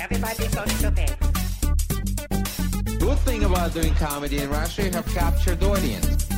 [0.00, 1.16] Everybody's so stupid.
[3.00, 6.28] Good thing about doing comedy in Russia, you have captured audience.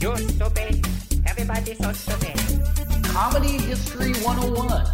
[0.00, 0.86] You're stupid.
[1.26, 3.04] Everybody's so stupid.
[3.04, 4.86] Comedy History 101.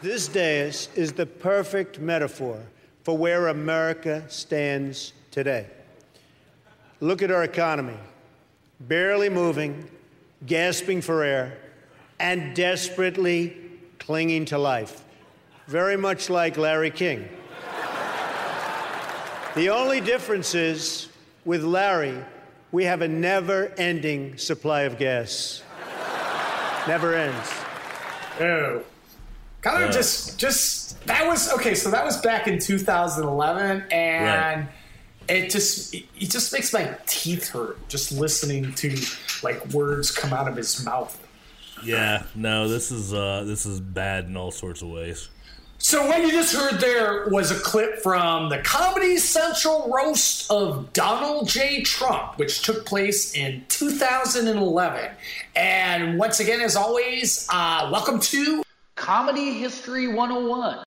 [0.00, 2.62] This dais is the perfect metaphor
[3.02, 5.66] for where America stands today.
[7.00, 7.98] Look at our economy
[8.80, 9.88] barely moving,
[10.46, 11.58] gasping for air,
[12.18, 13.56] and desperately
[13.98, 15.02] clinging to life.
[15.66, 17.28] Very much like Larry King.
[19.54, 21.08] the only difference is
[21.44, 22.18] with Larry,
[22.72, 25.62] we have a never ending supply of gas.
[26.86, 27.50] Never ends.
[28.40, 28.82] Oh.
[29.62, 34.68] Kind of just, just, that was, okay, so that was back in 2011, and Right.
[35.28, 38.96] it just, it it just makes my teeth hurt just listening to,
[39.42, 41.18] like, words come out of his mouth.
[41.82, 45.28] Yeah, no, this is uh, this is bad in all sorts of ways.
[45.78, 50.92] So what you just heard there was a clip from the Comedy Central roast of
[50.94, 51.82] Donald J.
[51.82, 55.10] Trump, which took place in 2011.
[55.54, 58.62] And once again, as always, uh, welcome to
[58.96, 60.82] Comedy History 101.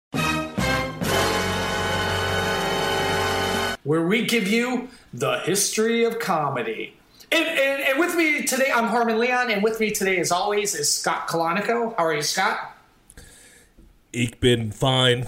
[3.84, 6.96] where we give you the history of comedy.
[7.32, 10.76] And, and, and with me today, I'm Harmon Leon, and with me today, as always,
[10.76, 11.96] is Scott Kalanico.
[11.98, 12.76] How are you, Scott?
[14.14, 15.28] Ich bin fine.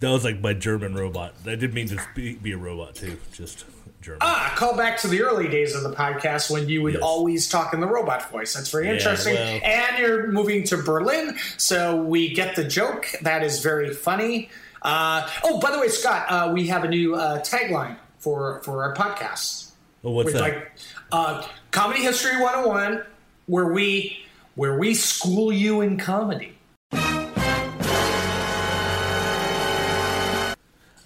[0.00, 1.32] That was like my German robot.
[1.46, 3.16] I didn't mean to be, be a robot too.
[3.32, 3.64] Just
[4.02, 4.18] German.
[4.20, 7.02] Ah, call back to the early days of the podcast when you would Yes.
[7.02, 8.52] always talk in the robot voice.
[8.52, 9.34] That's very Yeah, interesting.
[9.34, 13.08] well- And you're moving to Berlin, so we get the joke.
[13.22, 14.50] That is very funny.
[14.82, 18.82] Uh, oh, by the way, Scott, uh, we have a new uh, tagline for for
[18.84, 19.70] our podcast.
[20.04, 20.42] oh, what's that?
[20.42, 20.72] like
[21.10, 23.02] uh, comedy history 101
[23.46, 24.18] where we
[24.56, 26.55] where we school you in comedy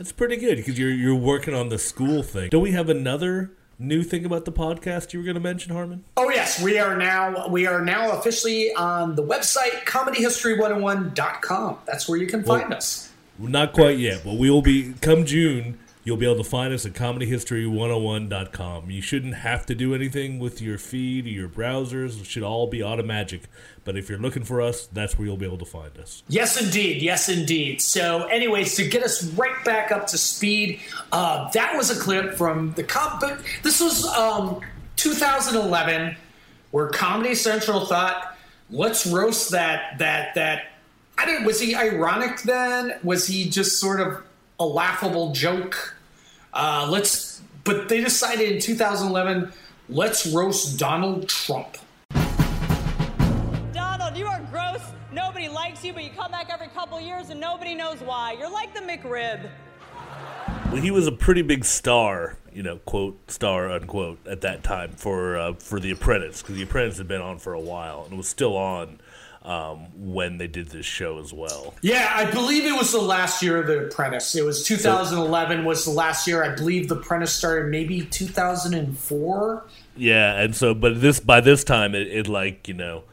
[0.00, 2.48] That's pretty good because you're you're working on the school thing.
[2.48, 6.04] Don't we have another new thing about the podcast you were going to mention, Harmon?
[6.16, 12.18] oh yes we are now we are now officially on the website comedyhistory101.com that's where
[12.18, 15.78] you can find us Not quite yet, but we will be come June.
[16.02, 18.90] You'll be able to find us at comedyhistory101.com.
[18.90, 22.20] You shouldn't have to do anything with your feed or your browsers.
[22.20, 23.42] It should all be automatic.
[23.84, 26.22] But if you're looking for us, that's where you'll be able to find us.
[26.28, 30.80] yes indeed yes indeed so anyways to get us right back up to speed
[31.12, 33.22] uh, that was a clip from the comp
[33.62, 34.60] this was um,
[34.96, 36.16] 2011
[36.70, 38.36] where comedy central thought
[38.70, 40.64] let's roast that that that
[41.18, 41.44] I don't.
[41.44, 42.94] Was he ironic then?
[43.02, 44.22] Was he just sort of
[44.60, 45.96] a laughable joke?
[46.52, 47.42] Uh, let's.
[47.64, 49.52] But they decided in 2011,
[49.88, 51.76] let's roast Donald Trump.
[53.72, 54.80] Donald, you are gross.
[55.12, 58.32] Nobody likes you, but you come back every couple years and nobody knows why.
[58.32, 59.50] You're like the McRib.
[60.66, 64.92] Well, he was a pretty big star, you know, quote star unquote, at that time
[64.92, 68.14] for uh, for The Apprentice because The Apprentice had been on for a while and
[68.14, 69.00] it was still on
[69.42, 71.74] um, when they did this show as well.
[71.80, 74.34] Yeah, I believe it was the last year of The Apprentice.
[74.34, 76.44] It was 2011 was the last year.
[76.44, 79.64] I believe The Apprentice started maybe 2004.
[79.96, 83.04] Yeah, and so but this by this time it, it like you know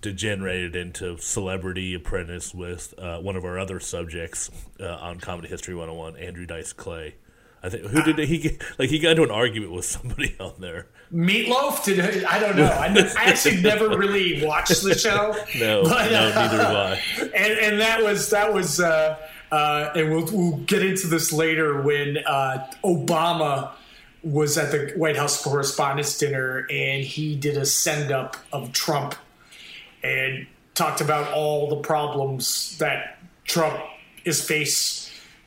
[0.00, 5.74] degenerated into Celebrity Apprentice with uh, one of our other subjects uh, on Comedy History
[5.74, 7.14] 101, Andrew Dice Clay.
[7.62, 10.54] I think who did he get, like he got into an argument with somebody on
[10.58, 10.86] there.
[11.12, 11.84] Meatloaf?
[11.84, 12.64] Did I don't know.
[12.64, 12.86] I,
[13.18, 15.34] I actually never really watched the show.
[15.58, 17.00] No, But, no, uh, neither do I.
[17.34, 19.16] and, and that was that was uh,
[19.52, 23.70] uh, and we'll, we'll get into this later when uh, Obama
[24.22, 29.14] was at the White House Correspondents' Dinner and he did a send up of Trump
[30.02, 33.78] and talked about all the problems that Trump
[34.24, 35.05] is faced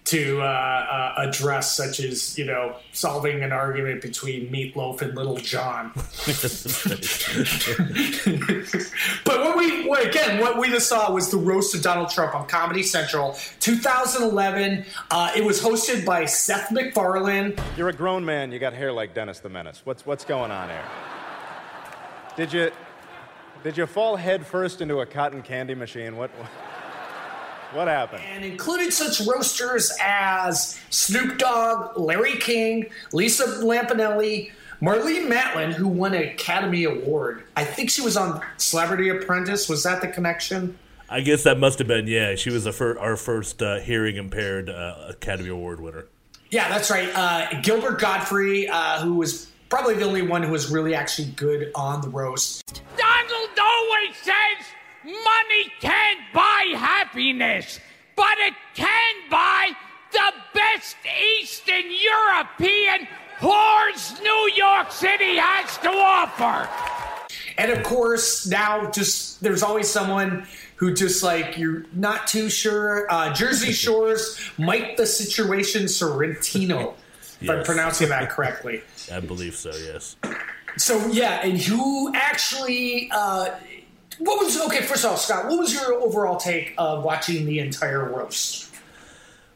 [0.10, 5.38] to uh, uh, address, such as you know solving an argument between Meatloaf and Lil
[5.38, 5.92] Jon.
[9.24, 12.34] but what we what, again, what we just saw was the roast of Donald Trump
[12.34, 14.84] on Comedy Central, 2011.
[15.12, 17.56] Uh, it was hosted by Seth MacFarlane.
[17.78, 18.52] You're a grown man.
[18.52, 19.82] You got hair like Dennis the Menace.
[19.84, 20.86] What's what's going on here?
[22.36, 22.72] Did you
[23.64, 26.18] did you fall head first into a cotton candy machine?
[26.18, 26.50] What what
[27.74, 28.24] happened?
[28.28, 34.52] and included such roasters as Snoop Dogg, Larry King, Lisa Lampanelli,
[34.82, 37.44] Marlee Matlin, who won an Academy Award.
[37.56, 39.68] I think she was on Celebrity Apprentice.
[39.68, 40.78] Was that the connection?
[41.10, 42.36] I guess that must have been yeah.
[42.36, 46.06] She was the fir- our first uh, hearing impaired uh, Academy Award winner.
[46.52, 47.10] Yeah, that's right.
[47.14, 51.72] Uh, Gilbert Gottfried, uh, who was probably the only one who was really actually good
[51.76, 52.84] on the roast.
[52.98, 54.66] Donald always says
[55.10, 57.80] money can't buy happiness,
[58.16, 59.72] but it can buy
[60.12, 60.98] the best
[61.40, 63.08] Eastern European
[63.40, 66.70] whores New York City has to offer.
[67.58, 73.12] And of course, now just there's always someone who just like you're not too sure.
[73.12, 76.94] Uh, Jersey Shore's Mike the Situation Sorrentino,
[77.42, 78.82] if I'm pronouncing that correctly.
[79.12, 79.72] I believe so.
[79.72, 80.16] Yes.
[80.78, 83.10] So yeah, and who actually?
[83.12, 83.56] Uh,
[84.20, 84.82] what was okay?
[84.82, 88.70] First of all, Scott, what was your overall take of watching the entire roast?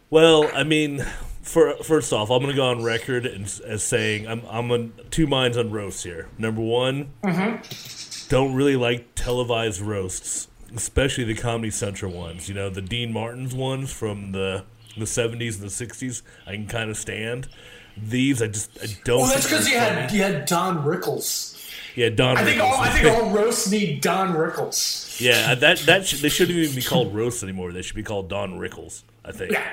[0.10, 1.06] Well, I mean,
[1.42, 4.94] for first off, I'm going to go on record as, as saying I'm I'm on
[5.12, 6.30] two minds on roasts here.
[6.38, 8.28] Number one, mm-hmm.
[8.30, 12.48] don't really like televised roasts, especially the Comedy Central ones.
[12.48, 14.64] You know, the Dean Martin's ones from the
[14.98, 16.22] the 70s and the 60s.
[16.46, 17.50] I can kind of stand.
[17.98, 19.20] These I just I don't.
[19.20, 21.53] Well, that's because you had you had Don Rickles.
[21.96, 22.38] Yeah Don.
[22.38, 22.72] I think Rickles.
[22.72, 25.20] all I think all roasts need Don Rickles.
[25.22, 27.72] yeah, that that should, they shouldn't even be called roasts anymore.
[27.72, 29.04] They should be called Don Rickles.
[29.26, 29.52] I think.
[29.54, 29.68] Yeah,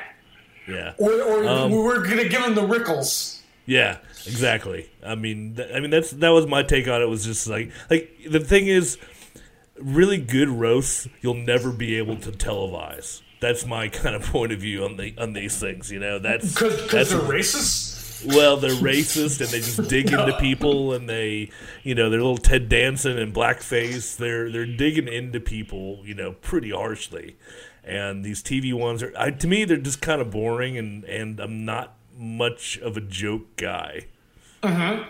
[0.69, 0.93] Yeah.
[0.99, 3.39] or, or Um, we're gonna give them the Rickles.
[3.67, 4.91] Yeah, exactly.
[5.05, 7.07] I mean, th- I mean that's that was my take on it.
[7.09, 8.99] Was just like like the thing is,
[9.77, 13.23] really good roasts you'll never be able to televise.
[13.41, 15.91] That's my kind of point of view on the on these things.
[15.91, 18.00] You know, that's Because they're racist.
[18.27, 21.51] Well, they're racist and they just dig into people and they,
[21.83, 24.17] you know, they're little Ted Danson and blackface.
[24.17, 27.37] They're they're digging into people, you know, pretty harshly.
[27.83, 31.41] And these TV ones are, I, to me, they're just kind of boring, and and
[31.41, 34.07] I'm not much of a joke guy.
[34.63, 35.05] Uh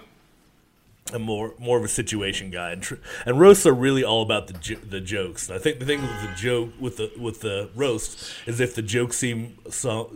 [1.13, 2.95] I'm more more of a situation guy, and tr-
[3.27, 5.49] and roasts are really all about the jo- the jokes.
[5.49, 8.75] And I think the thing with the joke with the with the roast is if
[8.75, 10.13] the jokes seem so,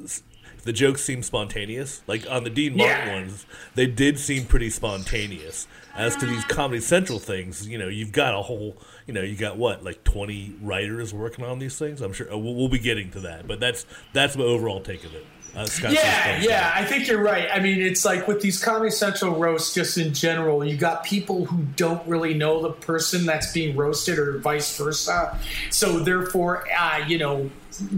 [0.64, 2.02] the jokes seem spontaneous.
[2.06, 3.14] Like on the Dean Martin Yeah.
[3.14, 5.66] ones, they did seem pretty spontaneous.
[5.96, 8.76] As to these Comedy Central things, you know, you've got a whole,
[9.06, 12.00] you know, you got what like twenty writers working on these things.
[12.00, 15.04] I'm sure uh, we'll, we'll be getting to that, but that's that's my overall take
[15.04, 15.24] of it.
[15.56, 17.48] Uh, Yeah, yeah, I think you're right.
[17.52, 21.44] I mean, it's like with these Comedy Central roasts, just in general, you got people
[21.44, 25.38] who don't really know the person that's being roasted, or vice versa.
[25.70, 27.50] So, therefore, uh, you know,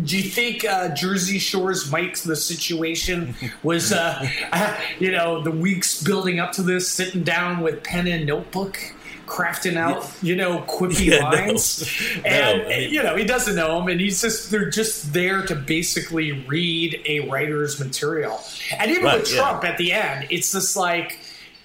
[0.05, 5.51] do you think uh, Jersey Shore's Mike's the situation was, uh, uh, you know, the
[5.51, 8.79] weeks building up to this, sitting down with pen and notebook?
[9.27, 13.57] Crafting out, you know, quippy Yeah, lines, No, and I mean- you know he doesn't
[13.57, 18.41] know them, and he's just they're just there to basically read a writer's material.
[18.79, 19.39] And even Right, with yeah.
[19.41, 21.19] Trump at the end, it's just like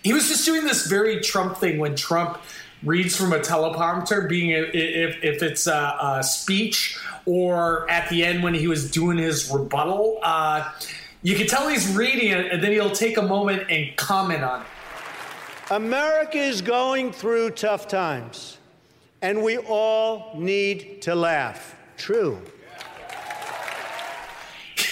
[0.04, 2.40] he was just doing this very Trump thing when Trump
[2.81, 8.23] reads from a teleprompter, being a, if if it's a, a speech or at the
[8.23, 10.19] end when he was doing his rebuttal.
[10.23, 10.71] Uh,
[11.23, 14.62] you can tell he's reading it, and then he'll take a moment and comment on
[14.62, 14.68] it.
[15.71, 18.57] America is going through tough times,
[19.21, 21.75] and we all need to laugh.
[21.97, 22.41] True.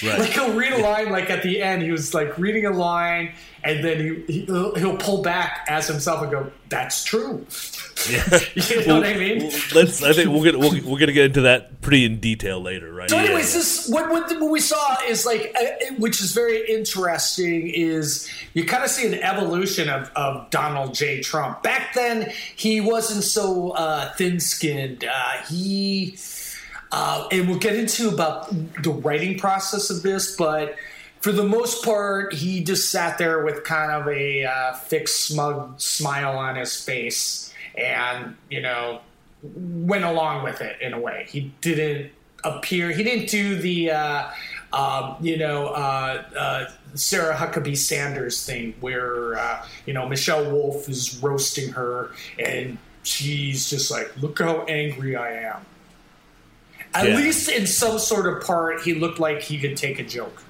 [0.01, 3.33] Like he'll read a line, like at the end, he was like reading a line,
[3.63, 7.45] and then he, he he'll, he'll pull back as himself and go, "That's true."
[8.09, 8.23] Yeah.
[8.56, 9.39] You know what I mean?
[9.39, 10.03] Well, let's.
[10.03, 13.09] I think we're gonna we're, we're gonna get into that pretty in detail later, right?
[13.09, 13.59] So, anyways, yeah.
[13.59, 18.65] this what, what what we saw is like, uh, which is very interesting, is you
[18.65, 21.21] kind of see an evolution of, of Donald J.
[21.21, 21.63] Trump.
[21.63, 25.03] Back then, he wasn't so uh, thin-skinned.
[25.03, 26.17] Uh, he,
[26.91, 28.50] uh, and we'll get into about
[28.83, 30.75] the writing process of this, but
[31.21, 35.80] for the most part, he just sat there with kind of a uh, fixed, smug
[35.80, 39.02] smile on his face, and you know,
[39.44, 41.26] went along with it in a way.
[41.30, 42.11] He didn't
[42.44, 42.92] appear.
[42.92, 44.30] He didn't do the, uh,
[44.71, 50.88] um, you know, uh, uh, Sarah Huckabee Sanders thing where uh, you know Michelle Wolf
[50.90, 52.11] is roasting her,
[52.44, 55.66] and she's just like, "Look how angry I am."
[56.94, 57.18] At Yeah.
[57.18, 60.42] least in some sort of part, he looked like he could take a joke.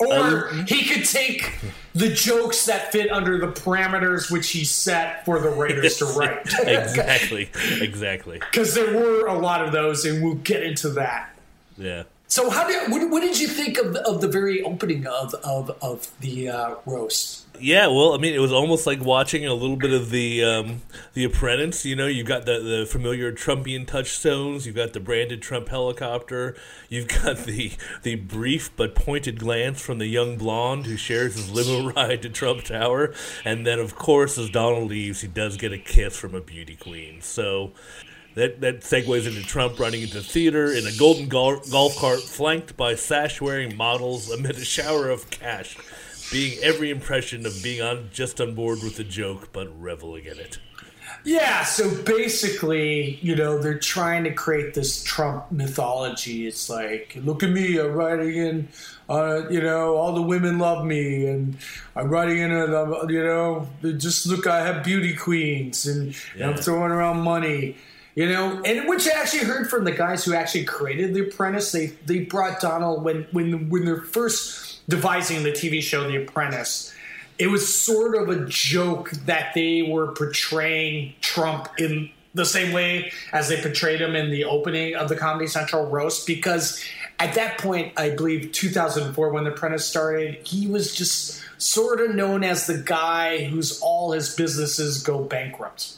[0.00, 1.54] Or he could take
[1.94, 6.46] the jokes that fit under the parameters which he set for the writers to write.
[6.66, 8.40] exactly, exactly.
[8.50, 11.30] Because there were a lot of those, and we'll get into that.
[11.76, 12.04] Yeah.
[12.34, 15.70] So, how did what, what did you think of of the very opening of of,
[15.80, 17.46] of the uh, roast?
[17.60, 20.82] Yeah, well, I mean, it was almost like watching a little bit of the um,
[21.12, 21.84] the Apprentice.
[21.84, 24.66] You know, you've got the, the familiar Trumpian touchstones.
[24.66, 26.56] You've got the branded Trump helicopter.
[26.88, 27.70] You've got the
[28.02, 32.30] the brief but pointed glance from the young blonde who shares his limo ride to
[32.30, 33.14] Trump Tower,
[33.44, 36.74] and then, of course, as Donald leaves, he does get a kiss from a beauty
[36.74, 37.22] queen.
[37.22, 37.70] So.
[38.34, 42.76] That, that segues into Trump running into theater in a golden gol- golf cart flanked
[42.76, 45.76] by sash wearing models amid a shower of cash,
[46.32, 50.38] being every impression of being on just on board with the joke but reveling in
[50.38, 50.58] it.
[51.22, 56.46] Yeah, so basically, you know, they're trying to create this Trump mythology.
[56.46, 58.68] It's like, look at me, I'm writing in,
[59.08, 61.56] uh, you know, all the women love me, and
[61.96, 66.56] I'm writing in, a, you know, just look, I have beauty queens, and, and I'm
[66.56, 67.76] throwing around money.
[68.14, 71.72] You know, and which I actually heard from the guys who actually created The Apprentice.
[71.72, 76.94] They they brought Donald when when when they're first devising the TV show The Apprentice.
[77.38, 83.12] It was sort of a joke that they were portraying Trump in the same way
[83.32, 86.84] as they portrayed him in the opening of the Comedy Central roast because
[87.18, 92.14] at that point, I believe 2004 when The Apprentice started, he was just sort of
[92.14, 95.94] known as the guy whose all his businesses go bankrupt.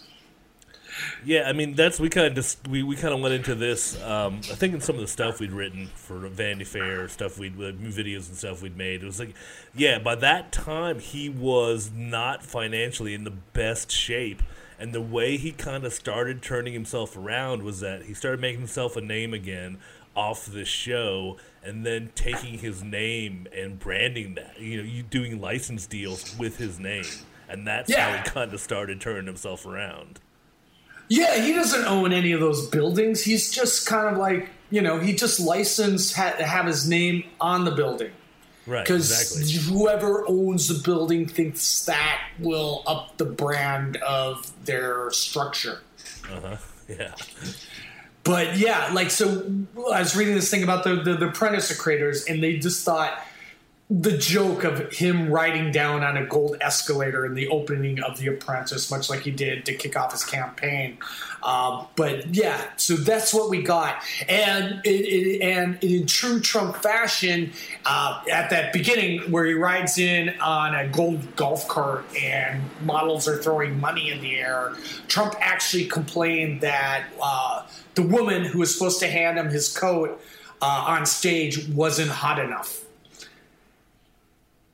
[1.27, 4.01] Yeah, I mean that's we kind of just we, we kind of went into this.
[4.01, 7.57] Um, I think in some of the stuff we'd written for Vanity Fair stuff we'd
[7.57, 9.03] like, videos and stuff we'd made.
[9.03, 9.35] It was like,
[9.75, 14.41] yeah, by that time he was not financially in the best shape,
[14.79, 18.61] and the way he kind of started turning himself around was that he started making
[18.61, 19.79] himself a name again
[20.15, 24.61] off the show, and then taking his name and branding that.
[24.61, 27.05] You know, you doing license deals with his name,
[27.49, 30.21] and that's how he kind of started turning himself around.
[31.09, 33.23] Yeah, he doesn't own any of those buildings.
[33.23, 37.65] He's just kind of like, you know, he just licensed ha- have his name on
[37.65, 38.11] the building.
[38.67, 39.73] Right, Because exactly.
[39.79, 45.81] whoever owns the building thinks that will up the brand of their structure.
[46.31, 46.57] Uh huh.
[46.89, 47.15] Yeah.
[48.23, 49.49] But yeah, like so,
[49.93, 53.21] I was reading this thing about the the, the Apprentice creators, and they just thought
[53.89, 58.27] the joke of him riding down on a gold escalator in the opening of The
[58.27, 60.99] Apprentice, much like he did to kick off his campaign.
[61.45, 66.75] Um, but yeah, so that's what we got, and it, it, and in true Trump
[66.77, 67.53] fashion,
[67.85, 73.29] uh, at that beginning where he rides in on a gold golf cart and models
[73.29, 74.75] are throwing money in the air,
[75.07, 77.65] Trump actually complained that uh,
[77.95, 80.21] the woman who was supposed to hand him his coat
[80.61, 82.86] uh, on stage wasn't hot enough.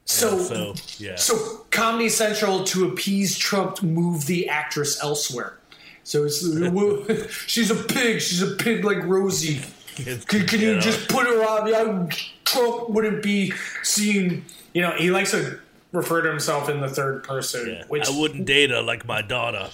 [0.05, 1.17] So, so, yeah.
[1.17, 5.59] so Comedy Central, to appease Trump, moved the actress elsewhere.
[6.05, 6.41] So it's,
[7.47, 8.21] she's a pig.
[8.21, 9.61] She's a pig like Rosie.
[9.97, 10.81] Can, can you Yeah.
[10.81, 11.69] just put her on?
[11.69, 12.09] Yeah,
[12.45, 14.45] Trump wouldn't be seen.
[14.75, 15.59] You know, he likes to
[15.93, 19.69] refer to himself in the third person, which I wouldn't date her like my daughter.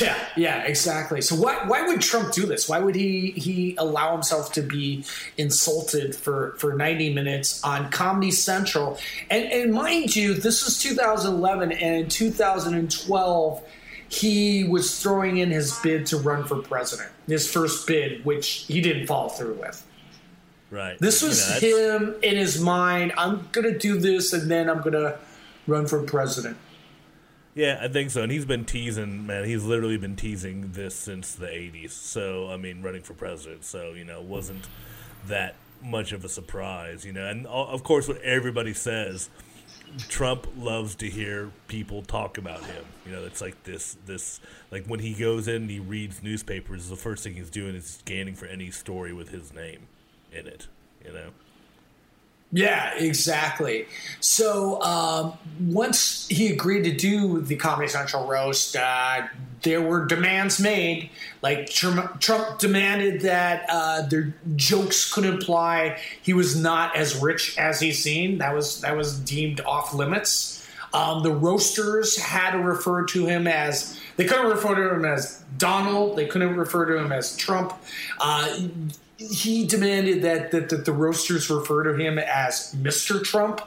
[0.00, 1.20] Yeah, yeah, exactly.
[1.20, 2.68] So why why would Trump do this?
[2.68, 5.04] Why would he he allow himself to be
[5.36, 8.98] insulted for for 90 minutes on Comedy Central?
[9.30, 13.64] And and mind you, this was 2011 and in 2012
[14.10, 17.10] he was throwing in his bid to run for president.
[17.26, 19.84] His first bid, which he didn't follow through with.
[20.70, 20.98] Right.
[20.98, 23.12] This You was know, him in his mind.
[23.16, 25.18] I'm going to do this and then I'm going to
[25.66, 26.56] run for president.
[27.54, 28.22] Yeah, I think so.
[28.22, 29.44] And he's been teasing, man.
[29.44, 31.90] He's literally been teasing this since the '80s.
[31.90, 33.64] So I mean, running for president.
[33.64, 34.68] So you know, wasn't
[35.26, 37.26] that much of a surprise, you know.
[37.26, 39.30] And uh, of course, what everybody says,
[40.08, 42.84] Trump loves to hear people talk about him.
[43.06, 44.40] You know, it's like this, this,
[44.70, 47.86] like when he goes in and he reads newspapers, the first thing he's doing is
[47.86, 49.88] scanning for any story with his name
[50.32, 50.68] in it.
[51.04, 51.30] You know.
[52.50, 53.86] Yeah, exactly.
[54.20, 59.26] So um, once he agreed to do the Comedy Central roast, uh,
[59.62, 61.10] there were demands made.
[61.42, 67.80] Like Trump, demanded that uh, their jokes could imply he was not as rich as
[67.80, 68.40] he seemed.
[68.40, 70.66] That was that was deemed off limits.
[70.94, 75.44] Um, the roasters had to refer to him as they couldn't refer to him as
[75.58, 76.16] Donald.
[76.16, 77.74] They couldn't refer to him as Trump.
[78.18, 78.58] Uh,
[79.18, 83.22] he demanded that, that, that the roasters refer to him as Mr.
[83.22, 83.60] Trump,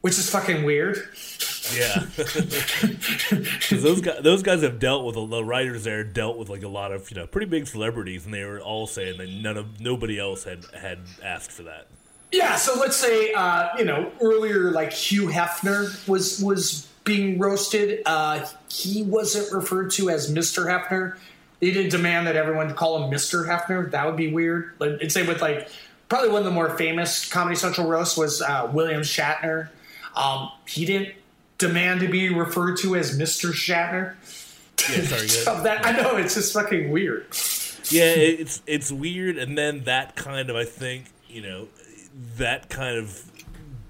[0.00, 1.08] which is fucking weird.
[1.74, 2.06] Yeah,
[3.70, 6.90] those guys, those guys have dealt with the writers there dealt with like a lot
[6.90, 10.18] of you know pretty big celebrities, and they were all saying that none of nobody
[10.18, 11.86] else had had asked for that.
[12.32, 18.02] Yeah, so let's say uh, you know earlier, like Hugh Hefner was was being roasted.
[18.06, 20.66] Uh, he wasn't referred to as Mr.
[20.66, 21.18] Hefner.
[21.60, 23.46] They didn't demand that everyone call him Mr.
[23.46, 23.90] Hefner.
[23.90, 24.72] That would be weird.
[24.78, 25.68] But and same with like
[26.08, 29.68] probably one of the more famous Comedy Central roasts was uh, William Shatner.
[30.16, 31.14] Um, he didn't
[31.58, 33.52] demand to be referred to as Mr.
[33.52, 34.14] Shatner.
[34.90, 37.26] Yeah, sorry, So that I know it's just fucking weird.
[37.90, 41.68] Yeah, it's it's weird, and then that kind of I think you know
[42.36, 43.29] that kind of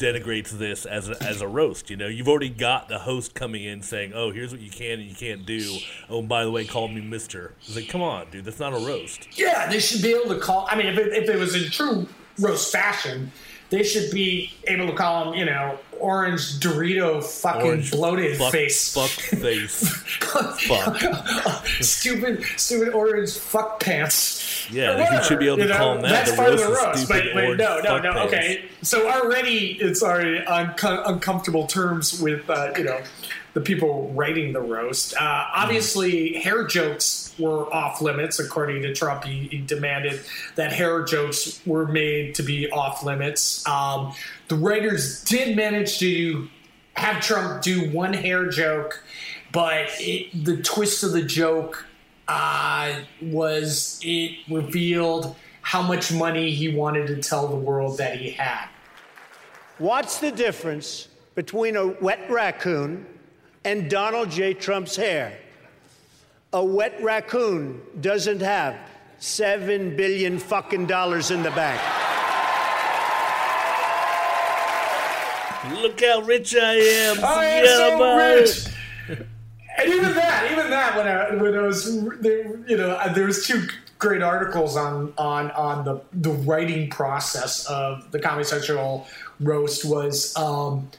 [0.01, 1.91] denigrates this as a, as a roast.
[1.91, 4.99] You know, you've already got the host coming in saying, "Oh, here's what you can
[4.99, 5.79] and you can't do."
[6.09, 7.55] Oh, by the way, call me Mister.
[7.61, 9.29] It's like, come on, dude, that's not a roast.
[9.39, 10.67] Yeah, they should be able to call.
[10.69, 13.31] I mean, if it, if it was in true roast fashion,
[13.71, 18.53] they should be able to call him, you know, orange Dorito fucking Orange bloated fuck,
[18.53, 18.93] face.
[18.95, 19.89] Fuck face.
[20.67, 21.67] fuck.
[21.81, 24.69] stupid, stupid orange fuck pants.
[24.71, 25.77] Yeah, whatever, should be able to you know?
[25.77, 26.09] call 'em that.
[26.11, 28.13] That's The part of the roast is roast, stupid but, but no, no, no.
[28.13, 28.33] pants.
[28.35, 33.01] Okay, so already it's already on co- uncomfortable terms with uh, you know
[33.53, 35.15] the people writing the roast.
[35.15, 39.25] Uh, obviously, hair jokes were off limits, according to Trump.
[39.25, 40.21] He, he demanded
[40.55, 43.67] that hair jokes were made to be off limits.
[43.67, 44.15] Um,
[44.49, 46.49] the writers did manage to
[46.95, 49.03] have Trump do one hair joke,
[49.53, 51.87] but it, the twist of the joke
[52.29, 58.31] uh, was it revealed how much money he wanted to tell the world that he
[58.31, 58.67] had.
[59.79, 63.07] What's the difference between a wet raccoon
[63.65, 64.55] and Donald J.
[64.55, 65.39] Trump's hair?
[66.53, 68.77] A wet raccoon doesn't have
[69.19, 71.81] seven billion fucking dollars in the bank.
[75.83, 77.25] Look how rich I am.
[77.25, 78.67] I am Forget so about rich.
[79.79, 83.27] And even that, even that, when I, when I was, there, you know, uh, there
[83.27, 83.67] was two
[83.99, 89.07] great articles on on on the the writing process of the Comedy Central
[89.39, 90.37] roast was.
[90.37, 90.91] Um,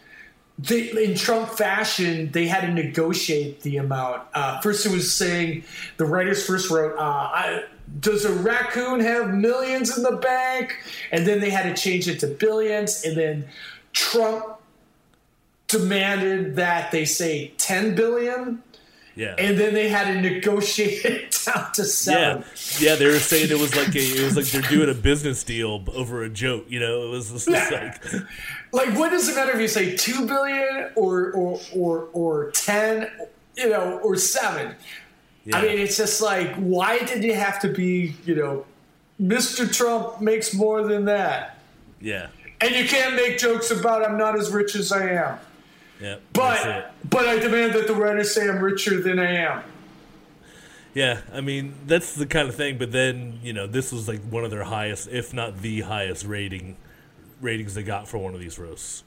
[0.61, 4.23] they, in Trump fashion, they had to negotiate the amount.
[4.33, 5.63] Uh, first, it was saying
[5.97, 7.63] the writers first wrote, uh, I,
[7.99, 10.77] "Does a raccoon have millions in the bank?"
[11.11, 13.03] And then they had to change it to billions.
[13.05, 13.45] And then
[13.93, 14.45] Trump
[15.67, 18.61] demanded that they say ten billion,
[19.15, 19.35] Yeah.
[19.37, 22.43] and then they had to negotiate it down to yeah, seven.
[22.79, 22.95] yeah.
[22.95, 25.83] They were saying it was like a, it was like they're doing a business deal
[25.93, 26.65] over a joke.
[26.67, 28.03] You know, it was just like
[28.71, 33.09] Like, what does it matter if you say two billion or or or or ten,
[33.57, 34.75] you know, or seven?
[35.45, 35.57] yeah.
[35.57, 38.65] I mean, it's just like, why did you have to be, you know,
[39.21, 39.71] Mr.
[39.71, 41.57] Trump makes more than that,
[41.99, 42.27] yeah,
[42.61, 45.39] and you can't make jokes about I'm not as rich as I am.
[45.99, 46.15] yeah.
[46.33, 49.63] But but I demand that the writers say I'm richer than I am.
[50.93, 52.77] Yeah, I mean that's the kind of thing.
[52.77, 56.25] But then you know this was like one of their highest, if not the highest
[56.25, 56.77] rating
[57.41, 59.03] ratings they got for one of these roasts.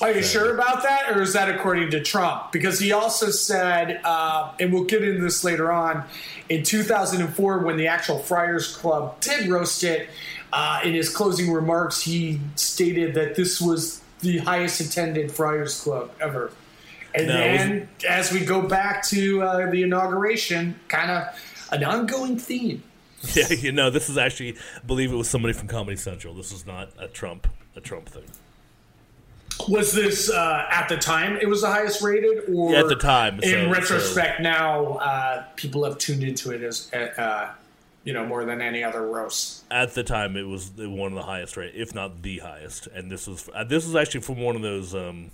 [0.00, 2.50] Are you sure about that, or is that according to Trump?
[2.50, 6.04] Because he also said, uh, and we'll get into this later on,
[6.48, 10.08] in 2004, when the actual Friars Club did roast it,
[10.52, 16.10] uh, in his closing remarks, he stated that this was the highest attended Friars Club
[16.20, 16.50] ever.
[17.14, 22.36] And No, then, as we go back to uh, the inauguration, kind of an ongoing
[22.38, 22.82] theme.
[23.34, 26.34] Yeah, you know this is actually, I believe it was somebody from Comedy Central.
[26.34, 28.24] This was not a Trump a Trump thing.
[29.68, 32.96] Was this uh, at the time it was the highest rated, or Yeah, at the
[32.96, 37.52] time, so- in so- retrospect, now uh, people have tuned into it as uh,
[38.02, 39.62] you know more than any other roast.
[39.70, 42.88] At the time, it was one of the highest rate, if not the highest.
[42.88, 45.30] And this was uh, this was actually from one of those um,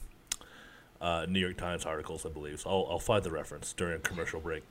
[1.00, 2.60] uh, New York Times articles, I believe.
[2.60, 4.62] So I'll, I'll find the reference during a commercial break.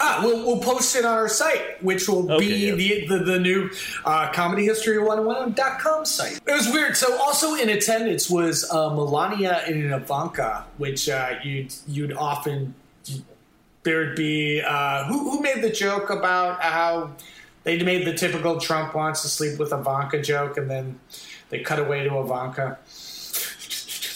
[0.00, 3.06] Ah, we'll, we'll post it on our site, which will Okay, be yeah.
[3.06, 3.70] the, the the new
[4.04, 6.40] uh, comedyhistory101.com site.
[6.46, 6.96] It was weird.
[6.96, 12.74] So also in attendance was uh, Melania and Ivanka, which uh, you'd you'd often
[13.84, 17.12] there'd be uh, who who made the joke about how
[17.64, 20.98] they made the typical Trump wants to sleep with Ivanka joke, and then
[21.50, 22.78] they cut away to Ivanka.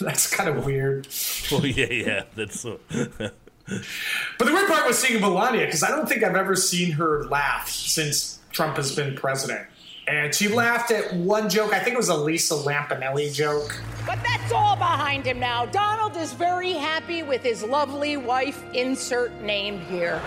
[0.00, 1.06] That's kind of weird.
[1.52, 2.66] Well, yeah, yeah, that's.
[2.66, 2.76] Uh,
[3.68, 7.24] But the weird part was seeing Melania because I don't think I've ever seen her
[7.24, 9.66] laugh since Trump has been president.
[10.08, 11.72] And she laughed at one joke.
[11.72, 13.82] I think it was a Lisa Lampanelli joke.
[14.06, 15.66] But that's all behind him now.
[15.66, 20.20] Donald is very happy with his lovely wife, insert name here.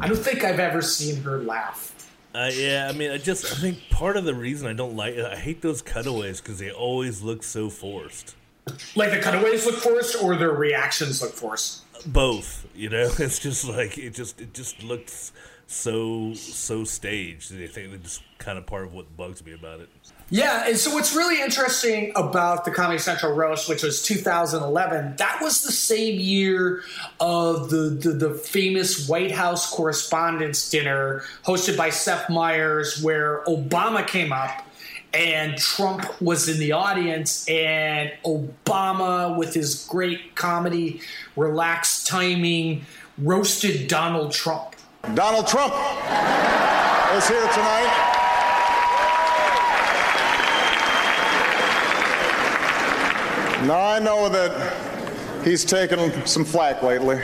[0.00, 1.94] I don't think I've ever seen her laugh.
[2.34, 5.14] Uh, yeah, I mean, I just I think part of the reason I don't like
[5.14, 8.36] it, I hate those cutaways because they always look so forced.
[8.94, 11.84] Like the cutaways look forced or their reactions look forced.
[12.06, 15.32] Both, you know, it's just like it just it just looks
[15.66, 17.52] so so staged.
[17.52, 19.88] I think that's kind of part of what bugs me about it.
[20.30, 25.38] Yeah, and so what's really interesting about the Comedy Central roast, which was 2011, that
[25.40, 26.82] was the same year
[27.18, 34.06] of the, the, the famous White House Correspondents' Dinner hosted by Seth Meyers, where Obama
[34.06, 34.67] came up
[35.14, 41.00] and Trump was in the audience, and Obama, with his great comedy,
[41.36, 42.84] relaxed timing,
[43.18, 44.74] roasted Donald Trump.
[45.14, 45.72] Donald Trump
[47.14, 48.14] is here tonight.
[53.66, 57.20] Now, I know that he's taken some flack lately,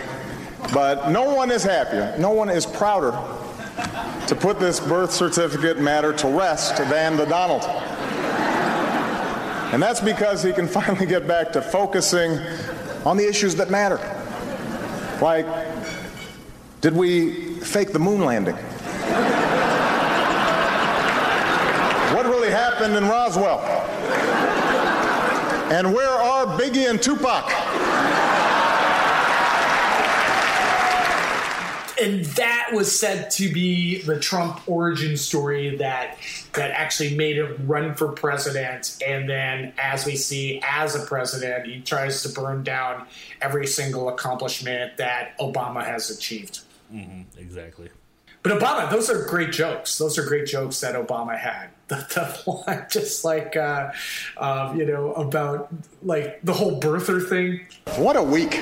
[0.72, 3.12] but no one is happier, no one is prouder
[4.26, 7.62] to put this birth certificate matter to rest than the Donald.
[9.72, 12.38] And that's because he can finally get back to focusing
[13.04, 13.98] on the issues that matter.
[15.20, 15.46] Like,
[16.80, 18.56] did we fake the moon landing?
[22.14, 23.60] what really happened in Roswell?
[25.72, 27.63] And where are Biggie and Tupac?
[32.00, 36.18] And that was said to be the Trump origin story that
[36.54, 38.96] that actually made him run for president.
[39.06, 43.06] And then, as we see, as a president, he tries to burn down
[43.40, 46.60] every single accomplishment that Obama has achieved.
[46.90, 47.90] hmm exactly.
[48.42, 49.96] But Obama, those are great jokes.
[49.96, 51.70] Those are great jokes that Obama had.
[51.86, 53.92] The, the one, just like uh,
[54.38, 55.68] um, you know, about
[56.02, 57.66] like the whole birther thing.
[58.02, 58.58] What a week.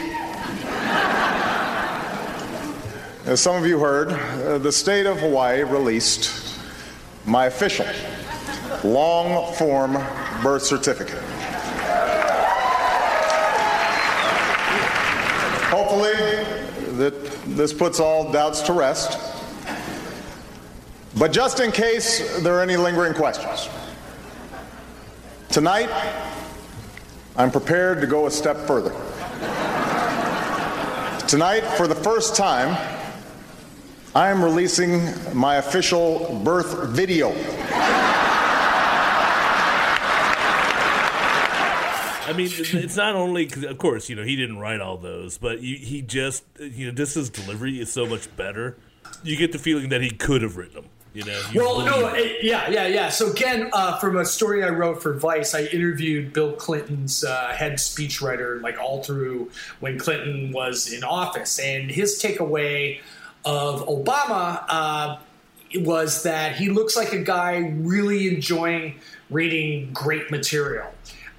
[3.32, 6.60] As some of you heard, uh, the state of Hawaii released
[7.24, 7.86] my official
[8.84, 9.94] long form
[10.42, 11.18] birth certificate.
[15.70, 16.12] Hopefully,
[16.98, 17.14] that
[17.56, 19.18] this puts all doubts to rest.
[21.16, 23.70] But just in case there are any lingering questions,
[25.48, 25.88] tonight
[27.36, 28.92] I'm prepared to go a step further.
[31.26, 32.76] Tonight, for the first time,
[34.14, 35.02] I am releasing
[35.34, 37.30] my official birth video.
[42.24, 44.96] I mean, it's- it's not only, 'cause of course, you know, he didn't write all
[44.96, 48.76] those, but he, he just, you know, just his delivery is so much better.
[49.24, 50.84] You get the feeling that he could have written them.
[51.14, 52.20] You know, you Well, no, it.
[52.20, 53.08] it- yeah, yeah, yeah.
[53.10, 57.48] So again, uh, from a story I wrote for Vice, I interviewed Bill Clinton's uh,
[57.54, 63.00] head speechwriter, like all through when Clinton was in office, and his takeaway
[63.44, 65.18] of Obama uh,
[65.76, 69.00] was that he looks like a guy really enjoying
[69.30, 70.92] reading great material.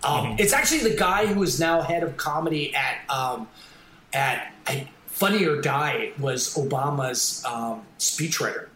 [0.04, 3.48] Um, It's actually the guy who is now head of comedy at um,
[4.12, 8.68] at I, Funny or Die was Obama's um, speechwriter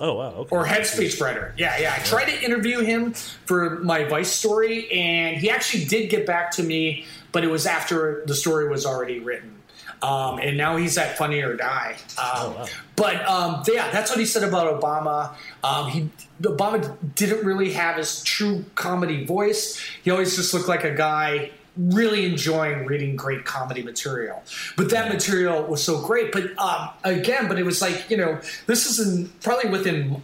[0.00, 0.56] Oh wow, okay.
[0.56, 1.52] or head speechwriter.
[1.58, 1.94] Yeah, yeah.
[1.94, 6.50] I tried to interview him for my Vice story, and he actually did get back
[6.52, 9.59] to me, but it was after the story was already written.
[10.02, 11.96] Um, and now he's at Funny or Die.
[12.18, 12.54] Um,
[12.96, 15.34] But um, yeah, that's what he said about Obama.
[15.64, 16.10] Um, he
[16.42, 19.78] Obama didn't really have his true comedy voice.
[20.02, 24.42] He always just looked like a guy really enjoying reading great comedy material.
[24.76, 26.32] But that material was so great.
[26.32, 30.22] But um, again, but it was like you know, this is in, probably within.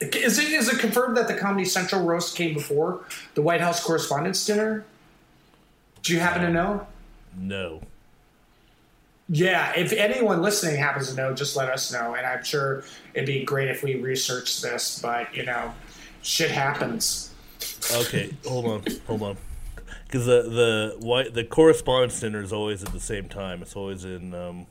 [0.00, 3.82] Is it is it confirmed that the Comedy Central roast came before the White House
[3.82, 4.84] Correspondents' Dinner?
[6.02, 6.86] Do you happen to know?
[7.36, 7.82] no.
[9.28, 12.14] Yeah, if anyone listening happens to know, just let us know.
[12.14, 12.84] And I'm sure
[13.14, 15.72] it'd be great if we researched this, but you know,
[16.22, 17.32] shit happens.
[17.94, 19.36] Okay, hold on, hold on.
[20.06, 23.62] Because the the white the correspondence center is always at the same time.
[23.62, 24.34] It's always in.
[24.34, 24.66] Um,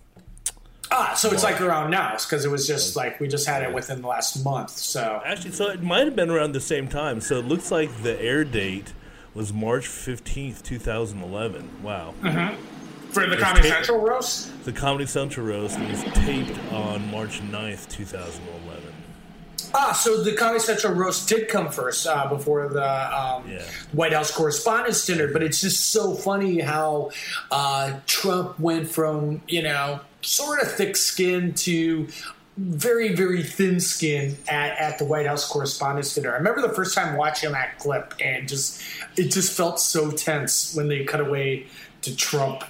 [0.96, 3.74] Ah, so it's like around now, because it was just like we just had it
[3.74, 4.70] within the last month.
[4.70, 7.20] So actually, so it might have been around the same time.
[7.20, 8.94] So it looks like the air date
[9.34, 11.68] was March fifteenth, two thousand eleven.
[11.82, 12.14] Wow.
[12.22, 12.56] Mhm.
[13.14, 14.66] For the Comedy ta- Central roast.
[14.66, 18.94] The Comedy Central roast was taped on March 9th, two thousand eleven.
[19.76, 23.44] Ah, so the Comedy Central roast did come first uh, before the um,
[23.92, 27.12] White House Correspondents' Dinner, but it's just so funny how
[27.50, 32.08] uh, Trump went from you know sort of thick skin to
[32.58, 36.34] very very thin skin at, at the White House Correspondents' Dinner.
[36.34, 38.84] I remember the first time watching that clip and just
[39.18, 41.66] it just felt so tense when they cut away
[42.02, 42.64] to Trump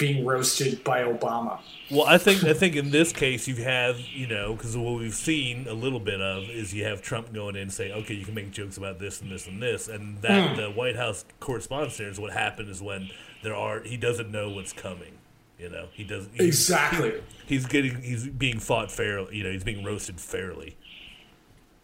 [0.00, 1.60] being roasted by Obama.
[1.90, 5.14] Well, I think I think in this case you have you know because what we've
[5.14, 8.24] seen a little bit of is you have Trump going in and say okay you
[8.24, 10.56] can make jokes about this and this and this and that Hmm.
[10.60, 13.10] the White House correspondence dinner is what happened is when
[13.42, 15.12] there are he doesn't know what's coming
[15.58, 17.12] you know he doesn't he's- Exactly.
[17.46, 20.76] he's getting he's being fought fairly you know he's being roasted fairly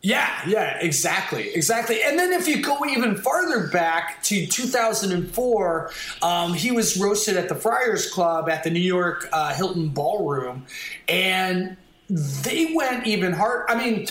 [0.06, 2.00] Yeah, yeah, exactly, exactly.
[2.04, 5.90] And then if you go even farther back to 2004,
[6.22, 10.64] um, he was roasted at the Friars Club at the New York uh, Hilton Ballroom,
[11.08, 11.76] and
[12.08, 13.68] they went even hard.
[13.68, 14.06] I mean,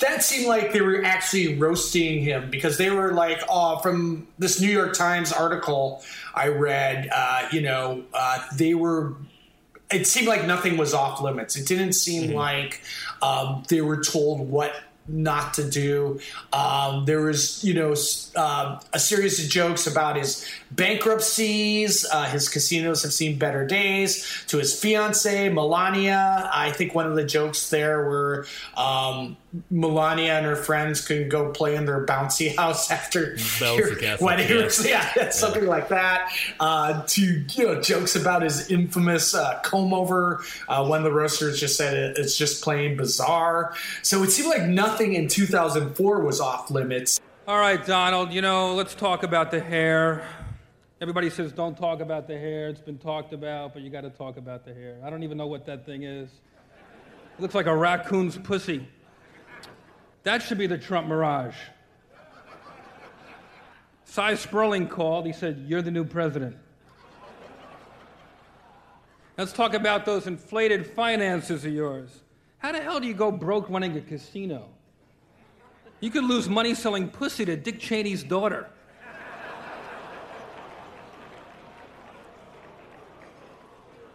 [0.00, 4.60] that seemed like they were actually roasting him because they were like, oh, from this
[4.60, 6.02] New York Times article
[6.34, 9.14] I read, uh, you know, uh, they were
[9.90, 11.54] it seemed like nothing was off limits.
[11.56, 12.82] It didn't seem like
[13.22, 14.72] um, they were told what
[15.08, 16.20] not to do.
[16.52, 17.94] Um, there was, you know,
[18.34, 22.06] uh, a series of jokes about his bankruptcies.
[22.10, 24.44] Uh, his casinos have seen better days.
[24.48, 29.36] To his fiance Melania, I think one of the jokes there were um,
[29.70, 34.26] Melania and her friends can go play in their bouncy house after Bouncy your castle,
[34.26, 34.48] wedding.
[34.84, 35.12] yeah.
[35.16, 36.32] Yeah, something like that.
[36.60, 40.42] Uh, to you know, jokes about his infamous uh, comb over.
[40.68, 43.74] Uh, one of the roasters just said it, it's just plain bizarre.
[44.02, 47.20] So it seemed like nothing in 2004 was off limits.
[47.48, 50.26] All right, Donald, you know, let's talk about the hair.
[51.00, 52.68] Everybody says don't talk about the hair.
[52.68, 54.98] It's been talked about, but you got to talk about the hair.
[55.04, 56.28] I don't even know what that thing is.
[57.38, 58.88] It looks like a raccoon's pussy.
[60.26, 61.54] That should be the Trump Mirage.
[64.06, 65.24] Sy Sperling called.
[65.24, 66.56] He said, You're the new president.
[69.38, 72.10] Let's talk about those inflated finances of yours.
[72.58, 74.66] How the hell do you go broke running a casino?
[76.00, 78.68] You could lose money selling pussy to Dick Cheney's daughter.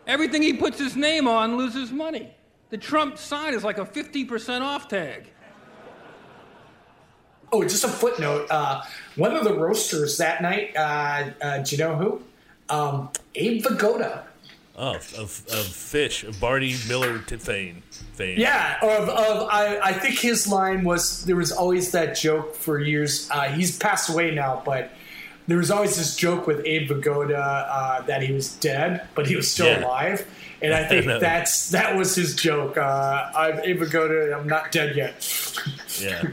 [0.06, 2.36] Everything he puts his name on loses money.
[2.70, 5.32] The Trump sign is like a 50% off tag.
[7.52, 8.48] Oh, just a footnote.
[8.50, 8.82] Uh,
[9.16, 12.22] one of the roasters that night, uh, uh, do you know who?
[12.70, 14.24] Um, Abe Vigoda.
[14.78, 15.18] Oh, of,
[15.52, 17.84] of fish, of Barney Miller to fame.
[18.14, 18.40] fame.
[18.40, 22.80] Yeah, of, of I, I think his line was there was always that joke for
[22.80, 23.30] years.
[23.30, 24.92] Uh, he's passed away now, but
[25.48, 27.38] there was always this joke with Abe Vigoda
[27.70, 29.84] uh, that he was dead, but he was still Yeah.
[29.86, 30.26] alive.
[30.62, 32.78] And I think I that's that was his joke.
[32.78, 34.34] Uh, I'm Abe Vigoda.
[34.40, 35.58] I'm not dead yet.
[36.02, 36.24] Yeah.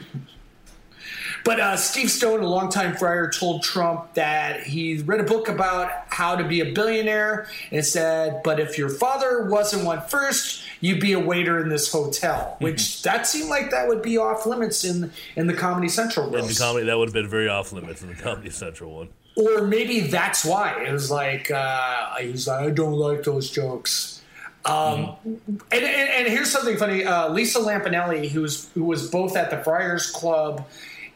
[1.48, 5.90] But uh, Stewie Stone, a longtime friar, told Trump that he read a book about
[6.10, 11.00] how to be a billionaire and said, "But if your father wasn't one first, you'd
[11.00, 14.84] be a waiter in this hotel." Which that seemed like that would be off limits
[14.84, 18.02] in in the Comedy Central In the comedy, that would have been very off limits
[18.02, 19.08] in the Comedy Central one.
[19.34, 24.20] or maybe that's why it was like uh, he's like, "I don't like those jokes."
[24.66, 25.40] Um, and,
[25.72, 29.56] and, and here's something funny: uh, Lisa Lampanelli, who was who was both at the
[29.64, 30.66] Friars Club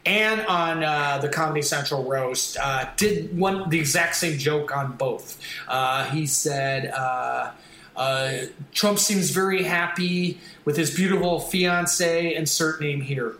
[0.05, 4.93] and on uh, the Comedy Central roast, uh, did one the exact same joke on
[4.93, 5.39] both.
[5.67, 6.91] Uh, he said.
[6.91, 7.51] Uh,
[7.95, 8.37] uh,
[8.73, 12.33] Trump seems very happy with his beautiful fiance.
[12.33, 13.35] Insert name here.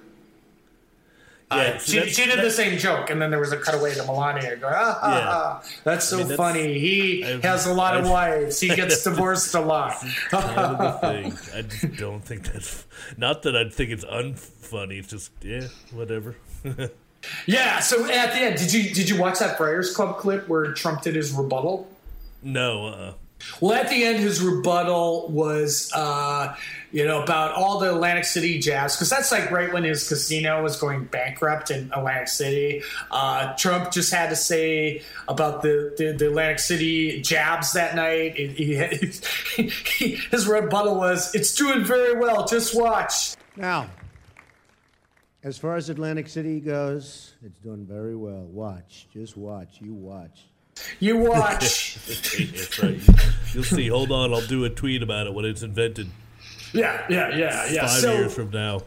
[1.58, 3.94] Yeah, Uh, see, she, she did the same joke, and then there was a cutaway
[3.96, 5.30] to Melania going, ah, ah, Yeah.
[5.32, 5.64] ah.
[5.84, 6.80] that's so I mean, that's- funny.
[6.80, 8.60] He I've- has a lot of I've- wives.
[8.60, 9.96] He gets divorced a lot.
[10.30, 11.38] kind of thing.
[11.56, 12.86] I just don't think that's
[13.18, 15.00] not that I think it's unfunny.
[15.00, 16.36] It's just yeah, whatever.
[17.46, 17.80] yeah.
[17.80, 21.02] So at the end, did you did you watch that Friars Club clip where Trump
[21.02, 21.88] did his rebuttal?
[22.42, 23.14] no, uh,
[23.60, 26.56] Well, at the end, his rebuttal was, uh,
[26.92, 30.62] you know, about all the Atlantic City jabs, because that's like right when his casino
[30.62, 32.84] was going bankrupt in Atlantic City.
[33.12, 38.36] Uh, Trump just had to say about the, the, the Atlantic City jabs that night.
[38.36, 42.46] He, he, he, his rebuttal was, "It's doing very well.
[42.46, 43.90] Just watch." Now,
[45.44, 48.44] as far as Atlantic City goes, it's doing very well.
[48.44, 49.80] Watch, just watch.
[49.82, 50.46] You watch.
[51.00, 51.98] You watch.
[52.82, 53.00] right.
[53.54, 53.88] You'll see.
[53.88, 56.10] Hold on, I'll do a tweet about it when it's invented.
[56.74, 57.88] yeah, yeah, yeah, yeah.
[57.88, 58.82] Five so, years from now.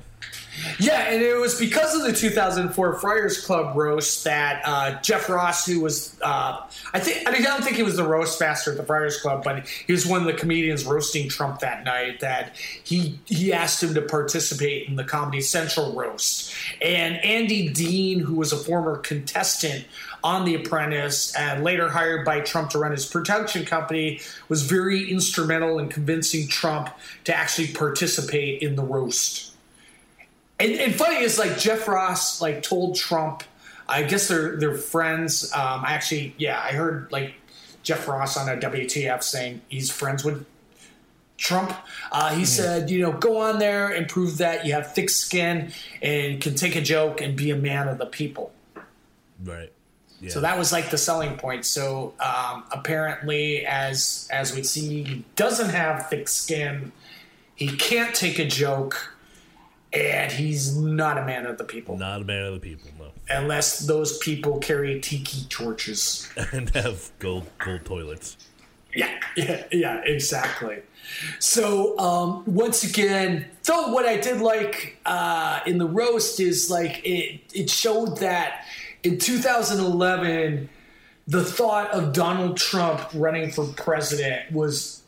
[0.79, 5.67] Yeah, and it was because of the 2004 Friars Club roast that uh, Jeff Ross,
[5.67, 8.83] who was, uh, I think, I don't think he was the roast master at the
[8.83, 12.21] Friars Club, but he was one of the comedians roasting Trump that night.
[12.21, 18.21] That he he asked him to participate in the Comedy Central roast, and Andy Dean,
[18.21, 19.85] who was a former contestant
[20.23, 25.11] on The Apprentice and later hired by Trump to run his production company, was very
[25.11, 26.91] instrumental in convincing Trump
[27.25, 29.55] to actually participate in the roast.
[30.59, 33.43] And, and funny is like Jeff Ross like told Trump.
[33.89, 35.53] I guess they're they're friends.
[35.53, 37.35] Um, actually, yeah, I heard like
[37.83, 40.45] Jeff Ross on a WTF saying he's friends with
[41.37, 41.73] Trump.
[42.11, 45.73] Uh, he said, you know, go on there and prove that you have thick skin
[46.03, 48.53] and can take a joke and be a man of the people.
[49.45, 49.73] Right.
[50.21, 50.31] Yeah.
[50.31, 51.65] So that was like the selling point.
[51.67, 56.93] So um, apparently, as as we see, he doesn't have thick skin.
[57.55, 59.15] He can't take a joke,
[59.93, 63.11] and he's not a man of the people Not a man of the people, no.
[63.31, 66.29] unless those people carry tiki torches.
[66.53, 68.37] and have gold gold toilets.
[68.95, 70.79] Yeah, yeah, yeah, exactly.
[71.39, 77.01] So um, once again, though, what I did like uh, in the roast is like
[77.05, 78.66] it it showed that
[79.07, 80.69] in 2011,
[81.29, 85.03] the thought of Donald Trump running for president was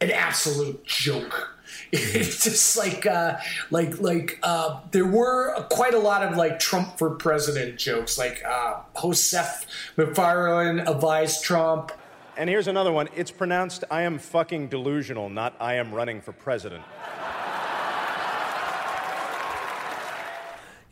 [0.00, 1.52] an absolute joke.
[1.92, 3.38] It's just like, uh,
[3.70, 8.18] like, like uh, there were quite a lot of like Trump for president jokes.
[8.18, 9.64] Like uh, Joseph
[9.96, 11.92] MacFarlane advised Trump.
[12.36, 13.08] And here's another one.
[13.14, 16.82] It's pronounced I am fucking delusional, not I am running for president.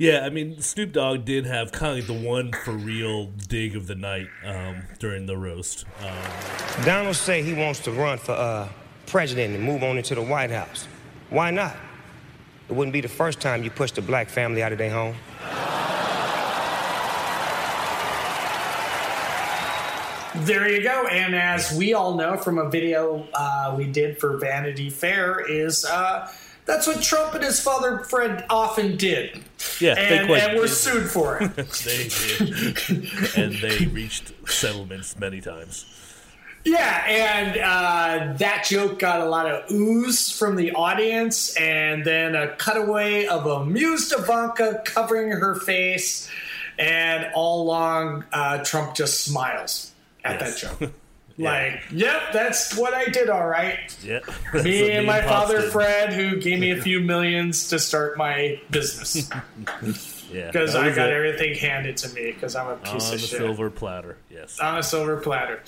[0.04, 3.86] Yeah, I mean, Snoop Dogg did have kind of the one for real dig of
[3.86, 5.86] the night um, during the roast.
[6.02, 8.68] Um, Donald say he wants to run for uh,
[9.06, 10.86] president and move on into the White House.
[11.30, 11.74] Why not?
[12.68, 15.16] It wouldn't be the first time you pushed a black family out of their home.
[20.44, 21.06] There you go.
[21.06, 25.86] And as we all know from a video uh, we did for Vanity Fair, is
[25.86, 26.30] uh,
[26.66, 29.42] that's what Trump and his father Fred often did.
[29.80, 31.54] Yeah, they and, quite and were sued for it.
[31.84, 35.86] they did, and they reached settlements many times.
[36.64, 42.34] Yeah, and uh, that joke got a lot of ooze from the audience, and then
[42.34, 46.30] a cutaway of amused Ivanka covering her face,
[46.78, 49.92] and all along uh, Trump just smiles
[50.24, 50.62] at Yes.
[50.62, 50.92] that joke.
[51.36, 53.78] Like, yep, that's what I did, all right.
[54.04, 54.20] Yeah,
[54.62, 59.28] Me and my father Fred, who gave me a few millions to start my business
[60.32, 61.12] Yeah, because I got it.
[61.12, 63.28] everything handed to me because I'm a on piece a of shit.
[63.38, 64.16] silver platter.
[64.30, 65.60] Yes, On a silver platter.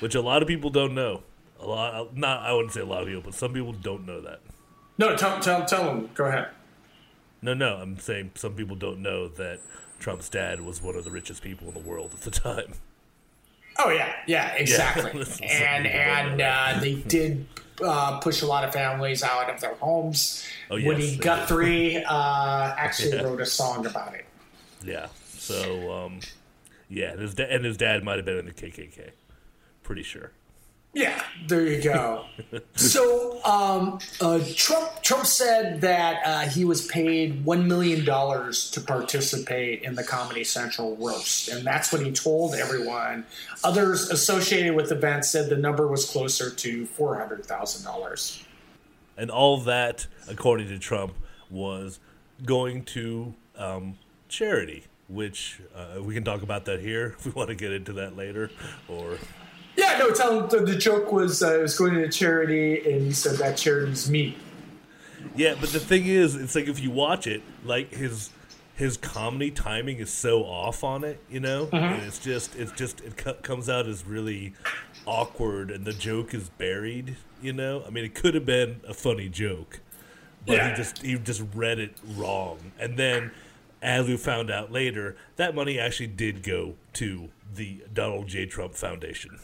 [0.00, 1.22] Which a lot of people don't know.
[1.60, 4.04] A lot, uh, not I wouldn't say a lot of people, but some people don't
[4.06, 4.40] know that.
[4.98, 6.10] no, tell tell tell them.
[6.14, 6.48] Go ahead.
[7.40, 9.60] No, no, I'm saying some people don't know that
[10.02, 12.72] Trump's dad was one of the richest people in the world at the time.
[13.78, 15.12] Oh yeah, yeah, exactly.
[15.20, 17.46] Is and and uh, they did
[17.80, 20.44] uh, push a lot of families out of their homes.
[20.72, 21.16] Oh, yes, Woody.
[21.18, 23.22] Guthrie uh, actually Yeah.
[23.22, 24.26] wrote a song about it.
[24.84, 25.06] Yeah.
[25.38, 26.18] So, um,
[26.88, 29.10] yeah, and his, da- and his dad might have been in the KKK.
[29.84, 30.32] Pretty sure.
[30.94, 32.26] Yeah, there you go.
[32.74, 38.80] so um, uh, Trump Trump said that uh, he was paid one million dollars to
[38.80, 43.24] participate in the Comedy Central roast, and that's what he told everyone.
[43.64, 48.44] Others associated with the event said the number was closer to four hundred thousand dollars.
[49.16, 51.14] And all that, according to Trump,
[51.50, 52.00] was
[52.44, 57.48] going to um, charity, which uh, we can talk about that here if we want
[57.48, 58.50] to get into that later.
[58.88, 59.18] Or
[59.76, 60.10] Yeah, no.
[60.10, 63.56] Tell him the, joke was uh, it was going to charity, and he said that
[63.56, 64.36] charity's me.
[65.36, 68.30] yeah, but the thing is, it's like if you watch it, like his
[68.74, 71.74] his comedy timing is so off on it, you know, Mhm.
[71.94, 74.54] and it's just it's just it co- comes out as really
[75.06, 77.16] awkward, and the joke is buried.
[77.40, 79.80] You know, I mean, it could have been a funny joke,
[80.46, 80.70] but Yeah.
[80.70, 83.30] he just he just read it wrong, and then
[83.80, 88.46] as we found out later, that money actually did go to the Donald J.
[88.46, 89.38] Trump Foundation.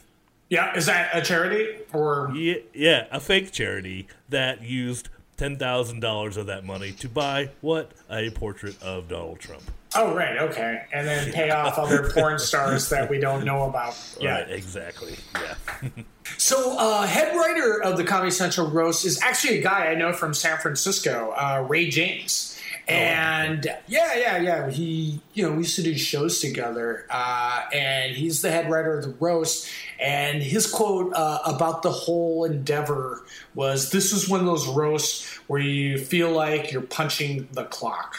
[0.50, 2.32] Yeah, is that a charity or?
[2.34, 7.50] Yeah, yeah, a fake charity that used ten thousand dollars of that money to buy
[7.60, 9.62] what a portrait of Donald Trump.
[9.94, 13.96] Oh, right, okay, and then pay off other porn stars that we don't know about.
[14.20, 15.16] Yeah, Right, exactly.
[15.34, 15.88] Yeah.
[16.36, 20.12] So, uh, head writer of the Comedy Central roast is actually a guy I know
[20.12, 22.57] from San Francisco, uh, Ray James.
[22.88, 24.70] And yeah, yeah, yeah.
[24.70, 28.98] He, you know, we used to do shows together, uh, and he's the head writer
[28.98, 29.68] of the roast.
[30.00, 33.24] And his quote uh, about the whole endeavor
[33.54, 38.16] was, "This is one of those roasts where you feel like you're punching the clock."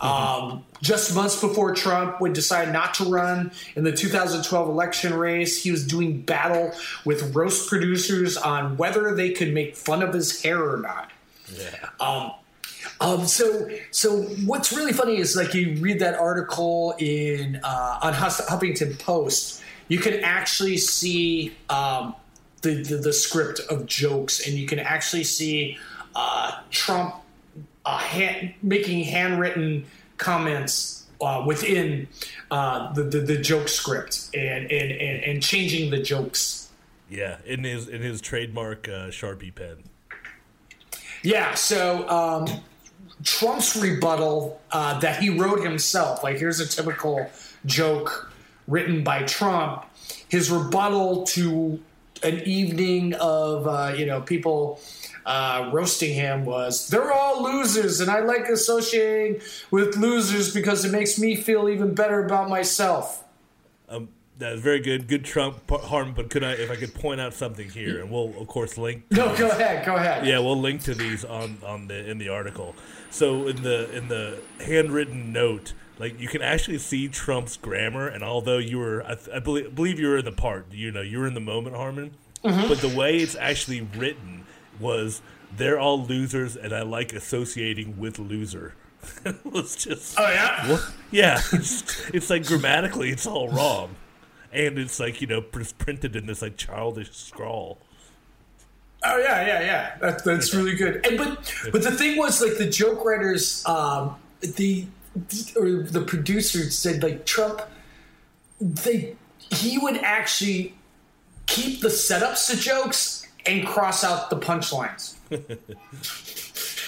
[0.00, 5.62] Um, just months before Trump would decide not to run in the 2012 election race,
[5.62, 6.72] he was doing battle
[7.04, 11.10] with roast producers on whether they could make fun of his hair or not.
[11.52, 11.88] Yeah.
[11.98, 12.32] Um,
[13.00, 18.12] um, so, so what's really funny is like you read that article in uh, on
[18.12, 22.14] Huffington Post, you can actually see um,
[22.62, 25.78] the, the the script of jokes, and you can actually see
[26.14, 27.14] uh, Trump
[27.84, 29.86] uh, hand, making handwritten
[30.16, 32.08] comments uh, within
[32.50, 36.68] uh, the, the the joke script and and, and and changing the jokes.
[37.08, 39.87] Yeah, in his in his trademark uh, Sharpie pen.
[41.22, 42.46] Yeah, so um,
[43.24, 47.30] Trump's rebuttal uh, that he wrote himself, like here's a typical
[47.66, 48.32] joke
[48.66, 49.84] written by Trump.
[50.28, 51.82] His rebuttal to
[52.22, 54.80] an evening of uh, you know people
[55.26, 60.92] uh, roasting him was they're all losers, and I like associating with losers because it
[60.92, 63.24] makes me feel even better about myself.
[64.38, 66.12] That was very good, good Trump harm.
[66.14, 69.04] But could I, if I could point out something here, and we'll of course link.
[69.10, 70.24] No, go ahead, go ahead.
[70.26, 72.74] Yeah, we'll link to these on on the in the article.
[73.10, 78.06] So in the in the handwritten note, like you can actually see Trump's grammar.
[78.06, 80.66] And although you were, I, th- I believe, believe you were in the part.
[80.72, 82.12] You know, you were in the moment, Harmon.
[82.44, 82.68] Mhm.
[82.68, 84.44] but the way it's actually written
[84.78, 85.20] was
[85.56, 88.74] they're all losers, and I like associating with loser.
[89.24, 90.70] it was just Oh, yeah?
[90.70, 90.92] what?
[91.10, 91.40] yeah.
[91.52, 93.96] It's, it's like grammatically, it's all wrong,
[94.52, 97.78] and it's like you know pr- printed in this like childish scrawl.
[99.04, 99.96] Oh yeah, yeah, yeah.
[100.00, 101.06] That, that's really good.
[101.06, 104.86] And but but the thing was like the joke writers, um, the
[105.56, 107.62] or the producers said like Trump,
[108.60, 110.74] they he would actually
[111.46, 115.14] keep the setups to jokes and cross out the punchlines.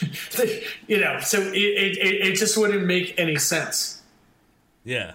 [0.86, 4.02] you know, so it, it it just wouldn't make any sense.
[4.84, 5.12] Yeah,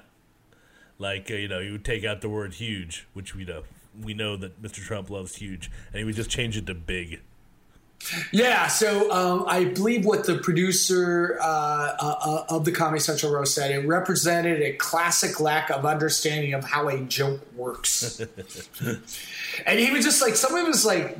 [0.97, 3.63] like uh, you know, you would take out the word "huge," which we know
[4.01, 4.83] we know that Mr.
[4.83, 7.21] Trump loves huge, and he would just change it to big.
[8.31, 13.55] Yeah, so um, I believe what the producer uh, uh, of the Comedy Central roast
[13.55, 18.19] said, it represented a classic lack of understanding of how a joke works.
[19.65, 21.17] and he was just like, some of his like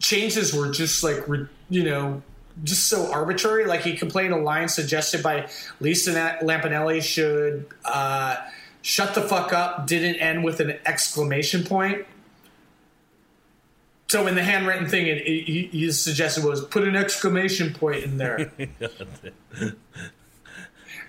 [0.00, 2.20] changes were just like, re- you know,
[2.64, 3.66] just so arbitrary.
[3.66, 5.48] Like he complained a line suggested by
[5.78, 8.36] Lisa Lampanelli should uh,
[8.84, 12.06] shut the fuck up didn't end with an exclamation point.
[14.08, 18.04] So in the handwritten thing, it, it, he- his suggestion was put an exclamation point
[18.04, 18.52] in there.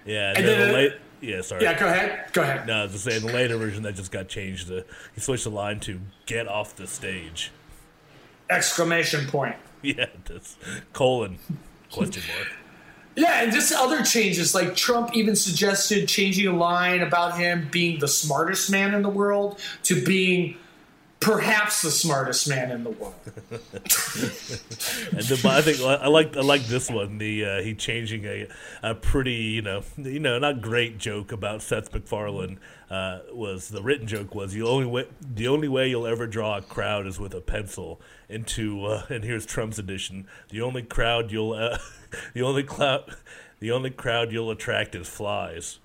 [0.08, 1.64] Yeah, And and then, the uh, late, yeah, sorry.
[1.64, 2.32] Yeah, go ahead.
[2.32, 2.68] Go ahead.
[2.68, 4.68] No, I was just saying the later version that just got changed.
[4.68, 7.52] To, he switched the line to "Get off the stage."
[8.50, 9.56] exclamation point.
[9.82, 10.58] Yeah, that's
[10.94, 11.40] colon
[11.92, 12.48] question mark.
[13.16, 14.54] Yeah, and just other changes.
[14.54, 19.10] Like Trump even suggested changing a line about him being the smartest man in the
[19.10, 20.58] world to being
[21.22, 23.16] perhaps the smartest man in the world.
[23.26, 23.32] the,
[25.46, 27.18] I think I like I like this one.
[27.18, 28.48] The uh, he changing a
[28.84, 32.60] a pretty you know you know not great joke about Seth MacFarlane
[32.90, 36.58] uh, was the written joke was the only way the only way you'll ever draw
[36.58, 38.00] a crowd is with a pencil.
[38.30, 40.28] Into uh, and here's Trump's edition.
[40.50, 41.80] The only crowd you'll uh,
[42.34, 43.16] the only cloud
[43.60, 45.80] the only crowd you'll attract is flies.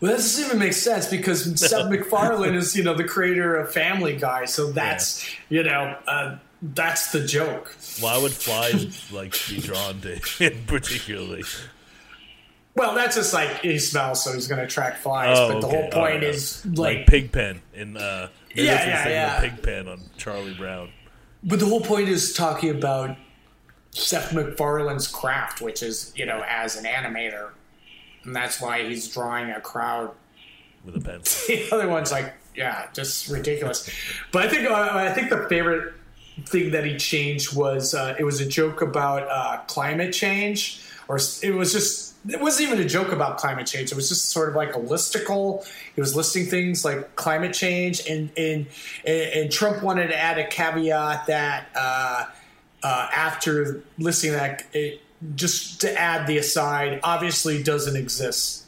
[0.00, 3.72] Well, that doesn't even make sense because Seth MacFarlane is, you know, the creator of
[3.72, 7.74] Family Guy, so that's, you know, uh, that's the joke.
[8.00, 11.42] Why would flies like be drawn to him particularly?
[12.74, 15.36] Well, that's just like he smells, so he's going to attract flies.
[15.38, 15.76] Oh, but the okay.
[15.76, 19.40] whole point is like, Pigpen in uh, Yeah, yeah, yeah.
[19.40, 20.90] Pigpen on Charlie Brown.
[21.42, 23.16] but the whole point is talking about
[23.90, 27.50] Seth MacFarlane's craft, which is, you know, as an animator,
[28.24, 30.12] and that's why he's drawing a crowd
[30.84, 31.54] with a pencil.
[31.54, 33.90] the other one's like, yeah, just ridiculous.
[34.32, 35.94] But I think uh, I think the favorite
[36.46, 41.18] thing that he changed was uh, it was a joke about uh, climate change, or
[41.42, 43.90] it was just it wasn't even a joke about climate change.
[43.90, 45.66] It was just sort of like a listicle.
[45.94, 48.66] He was listing things like climate change, and and
[49.06, 52.26] and, Trump wanted to add a caveat that uh,
[52.82, 54.64] uh, after listing that.
[54.72, 55.02] It,
[55.34, 58.64] just to add the aside, obviously doesn't exist.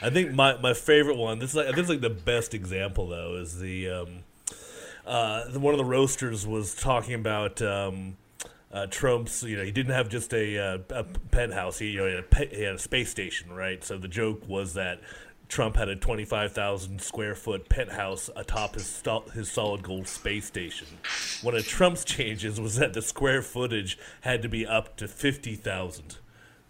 [0.03, 1.39] I think my, my favorite one.
[1.39, 3.37] This is like this is like the best example though.
[3.37, 4.25] Is the um,
[5.11, 8.17] uh, one of the roasters was talking about um,
[8.73, 9.43] uh, Trump's.
[9.43, 11.79] You know, he didn't have just a, uh, a penthouse.
[11.81, 13.83] He, you know, he, had a pe- he had a space station, right?
[13.83, 15.01] So the joke was that
[15.49, 19.03] Trump had a twenty five thousand square foot penthouse atop his
[19.35, 20.87] his solid gold space station.
[21.43, 25.57] One of Trump's changes was that the square footage had to be up to fifty
[25.57, 26.19] thousand.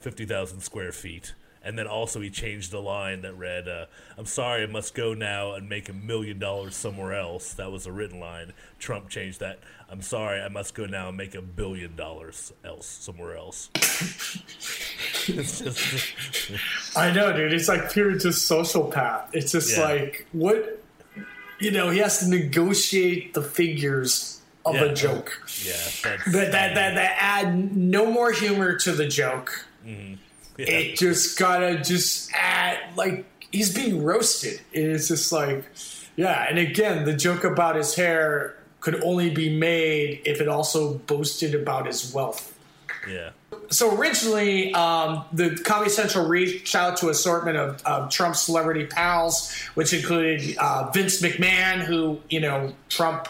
[0.01, 1.35] 50,000 square feet.
[1.63, 3.85] And then also he changed the line that read, uh,
[4.17, 7.53] I'm sorry, I must go now and make a million dollars somewhere else.
[7.55, 8.53] That was a written line.
[8.79, 9.59] Trump changed that.
[9.91, 13.69] I'm sorry, I must go now and make a billion dollars else somewhere else.
[15.27, 17.53] just, I know, dude.
[17.53, 19.31] It's like pure just social path.
[19.33, 19.85] It's just Yeah.
[19.85, 20.83] like what
[21.59, 21.91] you know.
[21.91, 24.85] He has to negotiate the figures of Yeah.
[24.85, 25.43] a joke.
[25.65, 25.73] yeah.
[26.05, 29.67] That that, that that add no more humor to the joke.
[29.87, 30.15] Mm-hmm.
[30.69, 34.61] It just gotta just add like he's being roasted.
[34.73, 35.65] It's just like
[36.17, 36.47] yeah.
[36.49, 41.55] And again, the joke about his hair could only be made if it also boasted
[41.55, 42.59] about his wealth.
[43.09, 43.31] Yeah.
[43.71, 49.55] So originally, um, the Comedy Central reached out to assortment of, of Trump celebrity pals,
[49.75, 53.29] which included uh, Vince McMahon, who you know Trump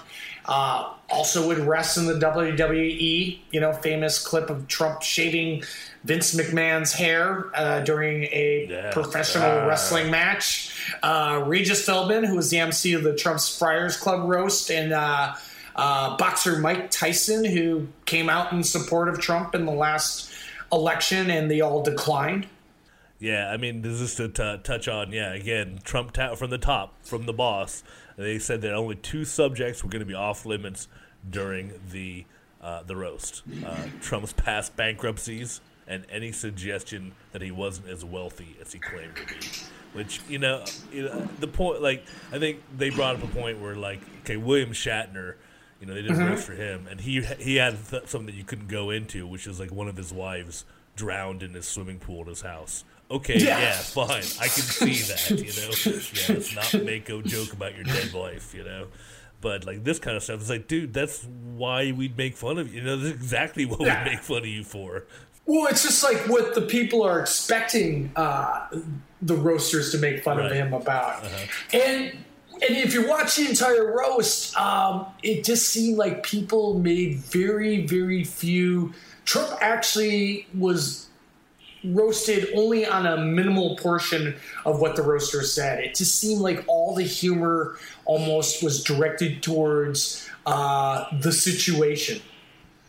[0.51, 3.39] uh, also would rest in the WWE.
[3.51, 5.63] You know, famous clip of Trump shaving
[6.05, 9.67] Vince McMahon's hair uh, during a professional Ah.
[9.67, 10.75] wrestling match.
[11.03, 15.35] Uh, Regis Philbin, who was the MC of the Trump's Friars Club roast, and uh,
[15.77, 20.31] uh, boxer Mike Tyson, who came out in support of Trump in the last
[20.73, 22.47] election, and they all declined.
[23.19, 25.13] Yeah, I mean, this is to t- touch on.
[25.13, 27.83] Yeah, again, Trump ta- from the top, from the boss.
[28.21, 30.89] They said that only two subjects were going to be off limits
[31.29, 32.27] during the
[32.61, 38.57] uh, the roast: uh, Trump's past bankruptcies and any suggestion that he wasn't as wealthy
[38.61, 39.53] as he claimed to be.
[39.93, 41.81] Which you know, you know, the point.
[41.83, 45.35] Like, I think they brought up a point where, like, okay, William Shatner.
[45.81, 46.27] You know, they did a Mhm.
[46.27, 49.47] roast for him, and he he had th- something that you couldn't go into, which
[49.47, 52.85] is like one of his wives drowned in his swimming pool in his house.
[53.11, 53.59] Okay, Yeah.
[53.59, 55.31] yeah, fine, I can see that.
[55.31, 55.71] You know,
[56.15, 58.55] yeah, let's not make a joke about your dead wife.
[58.55, 58.87] You know,
[59.41, 61.25] but like this kind of stuff, it's like, dude, that's
[61.57, 62.81] why we'd make fun of you.
[62.81, 64.05] You know, that's exactly what Yeah.
[64.05, 65.05] we'd make fun of you for.
[65.47, 68.69] Well, it's just like what the people are expecting uh,
[69.23, 71.47] the roasters to make fun of him about, Uh-huh.
[71.73, 72.13] and
[72.63, 77.87] and if you watch the entire roast, um, it just seemed like people made very
[77.87, 78.93] very few.
[79.25, 81.07] Trump actually was
[81.85, 85.81] roasted only on a minimal portion of what the roaster said.
[85.85, 92.21] It just seemed like all the humor almost was directed towards uh, the situation.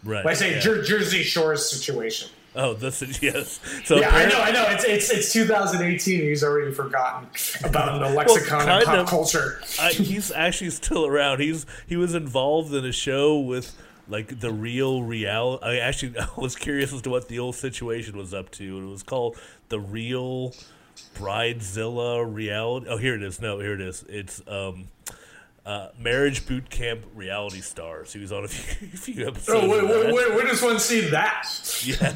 [0.03, 0.25] Right.
[0.25, 0.59] When I say yeah.
[0.59, 2.29] Jer- Jersey Shore's situation.
[2.53, 3.59] Oh, this is yes.
[3.85, 4.65] So yeah, I know, I know.
[4.69, 6.19] It's it's it's 2018.
[6.21, 7.29] He's already forgotten
[7.63, 9.07] about the lexicon Well, of pop of.
[9.07, 9.61] culture.
[9.79, 11.39] I, he's actually still around.
[11.39, 13.73] He's he was involved in a show with
[14.11, 15.65] like the real reality.
[15.65, 18.77] I actually I was curious as to what the old situation was up to.
[18.77, 19.37] And it was called
[19.69, 20.53] the real
[21.15, 22.87] Bridezilla reality.
[22.89, 23.41] Oh, here it is.
[23.41, 24.05] No, here it is.
[24.07, 24.89] It's um.
[25.63, 28.11] Uh, marriage boot camp reality stars.
[28.11, 29.63] He was on a few, few episodes.
[29.63, 31.47] Oh, wait, wait, wait, where does one see that?
[31.85, 32.15] Yeah,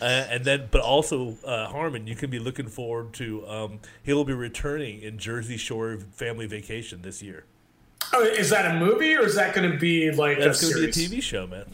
[0.00, 3.44] uh, and then, but also uh, Harmon, you can be looking forward to.
[3.48, 7.44] Um, he'll be returning in Jersey Shore Family Vacation this year.
[8.12, 10.86] Oh, is that a movie or is that going to be like That's a going
[10.86, 11.10] to series?
[11.10, 11.64] be a TV show, man.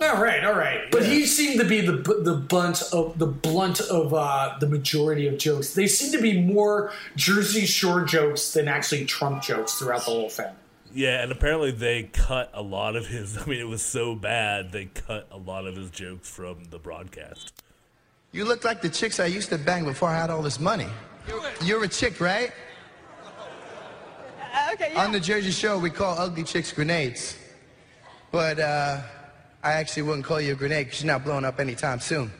[0.00, 0.90] All right, all right.
[0.90, 5.28] But he seemed to be the the blunt of the blunt of uh, the majority
[5.28, 5.74] of jokes.
[5.74, 10.28] They seem to be more Jersey Shore jokes than actually Trump jokes throughout the whole
[10.30, 10.52] thing.
[10.92, 13.38] Yeah, and apparently they cut a lot of his.
[13.42, 16.78] I mean, it was so bad they cut a lot of his jokes from the
[16.78, 17.52] broadcast.
[18.32, 20.88] You look like the chicks I used to bang before I had all this money.
[21.62, 22.50] You're a chick, right?
[24.72, 27.36] Okay, On the Jersey Shore, we call ugly chicks grenades.
[28.30, 29.00] But uh,
[29.62, 32.30] I actually wouldn't call you a grenade because you're not blowing up anytime soon.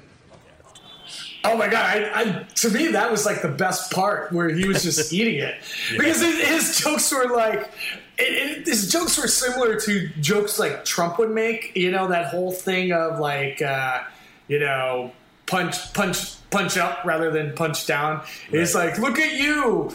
[1.44, 1.84] Oh my god!
[1.84, 5.40] I, I, to me, that was like the best part where he was just eating
[5.40, 5.56] it
[5.92, 7.70] because his, his jokes were like,
[8.18, 11.76] it, it, his jokes were similar to jokes like Trump would make.
[11.76, 14.04] You know that whole thing of like, uh,
[14.48, 15.12] you know,
[15.46, 18.22] punch, punch, punch up rather than punch down.
[18.50, 19.92] It's like, look at you.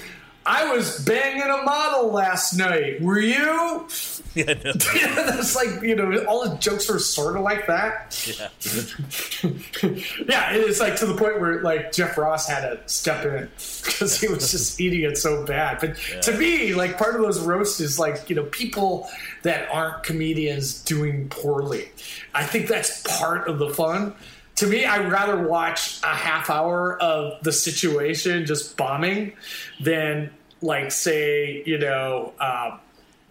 [0.50, 3.02] I was banging a model last night.
[3.02, 3.88] Were you?
[4.36, 4.74] Yeah, no.
[4.74, 8.16] That's like you know, all the jokes were sort of like that.
[8.28, 8.50] Yeah.
[10.28, 13.50] Yeah, it's like to the point where like Jeff Ross had to step in
[13.84, 15.80] because he was just eating it so bad.
[15.80, 19.10] But to me, like part of those roasts is like you know people
[19.42, 21.90] that aren't comedians doing poorly.
[22.36, 24.14] I think that's part of the fun.
[24.58, 29.34] To me, I'd rather watch a half hour of the situation just bombing
[29.82, 30.30] than
[30.62, 32.78] like say you know uh,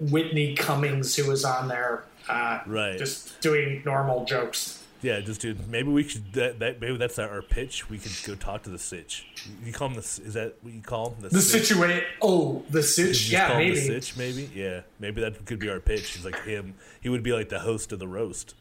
[0.01, 2.99] Whitney Cummings who was on there uh, Right.
[2.99, 4.85] just doing normal jokes.
[5.01, 5.69] Yeah, just dude.
[5.69, 6.33] Maybe we should.
[6.33, 7.89] That, that maybe that's our pitch.
[7.89, 9.29] We could go talk to the sitch.
[9.65, 10.01] You call him the?
[10.01, 11.29] Is that what you call him?
[11.29, 12.03] The situate.
[12.21, 13.31] Oh, the sitch.
[13.31, 13.77] Yeah, maybe.
[13.77, 14.51] The sitch, maybe.
[14.53, 16.11] Yeah, maybe that could be our pitch.
[16.15, 16.75] He's like him.
[17.01, 18.57] He would be like the host of the roast.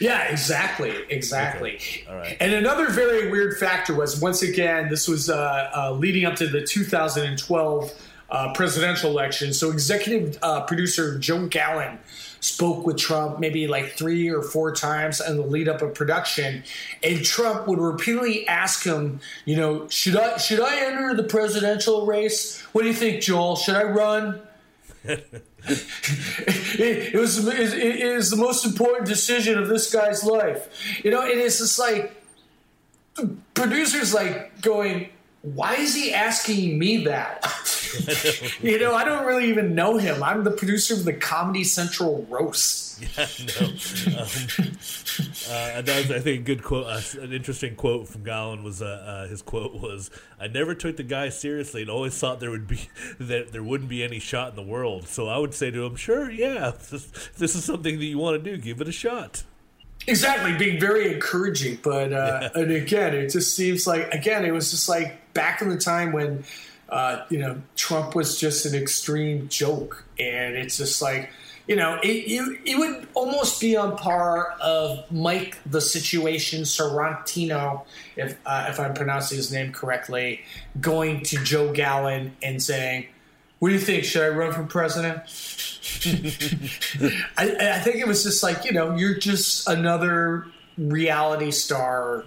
[0.00, 1.78] Yeah, exactly, exactly.
[2.08, 2.36] All right.
[2.40, 6.46] And another very weird factor was once again this was uh, uh, leading up to
[6.46, 7.92] the 2012
[8.30, 9.52] uh, presidential election.
[9.52, 11.98] So executive uh, producer Joe Gallen
[12.40, 16.64] spoke with Trump maybe like three or four times in the lead up of production,
[17.02, 22.06] and Trump would repeatedly ask him, you know, should I should I enter the presidential
[22.06, 22.60] race?
[22.72, 23.56] What do you think, Joel?
[23.56, 24.40] Should I run?
[25.68, 30.68] it, it was it, it is the most important decision of this guy's life.
[31.04, 32.22] You know, and it is just like
[33.54, 35.10] producers like going,
[35.42, 37.44] why is he asking me that?
[38.62, 40.22] you know, I don't really even know him.
[40.22, 42.80] I'm the producer of the Comedy Central roast.
[43.02, 43.26] Yeah,
[43.58, 43.66] no.
[43.66, 43.72] Um,
[45.50, 46.86] uh, that was, I think, a good quote.
[46.86, 50.98] Uh, an interesting quote from Gallen was uh, uh, his quote was, "I never took
[50.98, 52.88] the guy seriously and always thought there would be
[53.18, 55.08] that there wouldn't be any shot in the world.
[55.08, 57.06] So I would say to him, sure, yeah, this,
[57.38, 59.42] this is something that you want to do, give it a shot."
[60.06, 61.78] Exactly, being very encouraging.
[61.82, 65.68] But uh, and again, it just seems like again, it was just like back in
[65.68, 66.44] the time when
[66.88, 71.30] uh, you know Trump was just an extreme joke, and it's just like
[71.66, 77.84] you know, it, you it would almost be on par of Mike the Situation Sorrentino,
[78.16, 80.40] if uh, if I'm pronouncing his name correctly,
[80.80, 83.06] going to Joe Gallen and saying,
[83.62, 84.02] "What do you think?
[84.02, 85.20] Should I run for president?"
[87.38, 90.46] I, I think it was just like you know, you're just another
[90.76, 92.24] reality star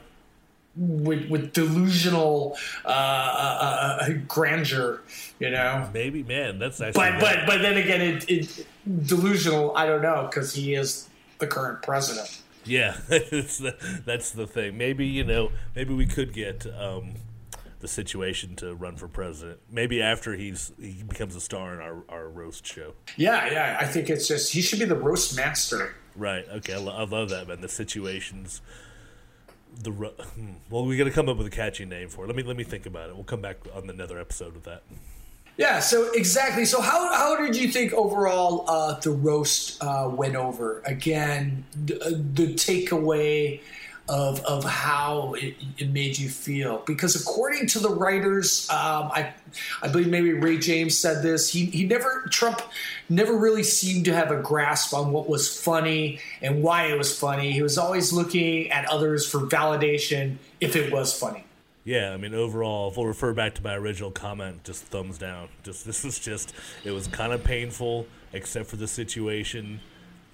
[0.77, 5.01] with, with delusional uh, uh, uh, grandeur,
[5.39, 5.89] you know.
[5.93, 7.11] Maybe, man, that's actually.
[7.11, 8.67] But but but then again, it, it
[9.05, 9.75] delusional.
[9.75, 11.09] I don't know because he is
[11.39, 12.43] the current president.
[12.63, 13.75] Yeah, that's the,
[14.05, 14.77] that's the thing.
[14.77, 17.15] Maybe you know, maybe we could get um,
[17.85, 19.59] the situation to run for president.
[19.71, 22.93] Maybe after he's he becomes a star in our, our roast show.
[23.15, 23.77] Yeah, yeah.
[23.79, 25.93] I think it's just he should be the roast master.
[26.15, 26.47] Right.
[26.49, 26.73] Okay.
[26.73, 27.61] I, lo- I love that, man.
[27.61, 28.61] The situations.
[29.83, 30.53] The ro- hmm.
[30.71, 32.27] well, we got to come up with a catchy name for it.
[32.27, 33.15] Let me let me think about it.
[33.15, 34.81] We'll come back on another episode with that.
[35.57, 36.65] Yeah, so exactly.
[36.65, 40.81] So how, how did you think overall uh, the roast uh, went over?
[40.85, 43.61] Again, the, the takeaway
[44.07, 49.33] of of how it, it, made you feel, because according to the writers, um, I
[49.81, 51.51] I believe maybe Ray James said this.
[51.51, 52.61] He he never Trump
[53.09, 57.17] never really seemed to have a grasp on what was funny and why it was
[57.17, 57.51] funny.
[57.51, 61.45] He was always looking at others for validation if it was funny.
[61.85, 65.49] Yeah, I mean, overall, if we'll refer back to my original comment, just thumbs down.
[65.61, 66.51] Just this was just,
[66.83, 69.79] it was kind of painful, except for the situation.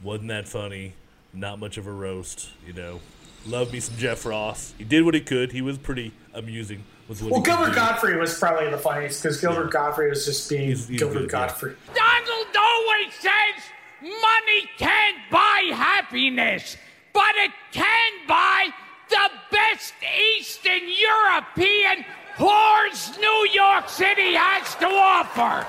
[0.02, 0.94] wasn't that funny.
[1.34, 3.02] Not much of a roast, you know.
[3.48, 4.74] Love me some Jeff Ross.
[4.78, 5.52] He did what he could.
[5.52, 6.84] He was pretty amusing.
[7.08, 7.76] Was what well, Gilbert do.
[7.76, 9.72] Gottfried was probably the funniest because Gilbert Yeah.
[9.72, 11.28] Gottfried was just being He's- he's Gilbert good, yeah.
[11.48, 11.76] Gottfried.
[11.94, 13.64] Donald always says
[14.02, 16.78] money can't buy happiness,
[17.14, 18.68] but it can buy
[19.10, 19.94] the best
[20.38, 22.06] Eastern European
[22.38, 25.66] whores New York City has to offer.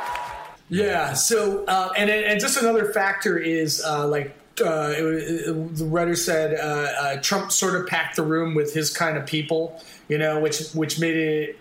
[0.69, 1.13] Yeah.
[1.15, 5.03] So, uh, and and just another factor is uh, like uh, it,
[5.57, 6.63] was- the writer said uh,
[7.01, 10.71] uh, Trump sort of packed the room with his kind of people, you know, which
[10.73, 11.59] which made it.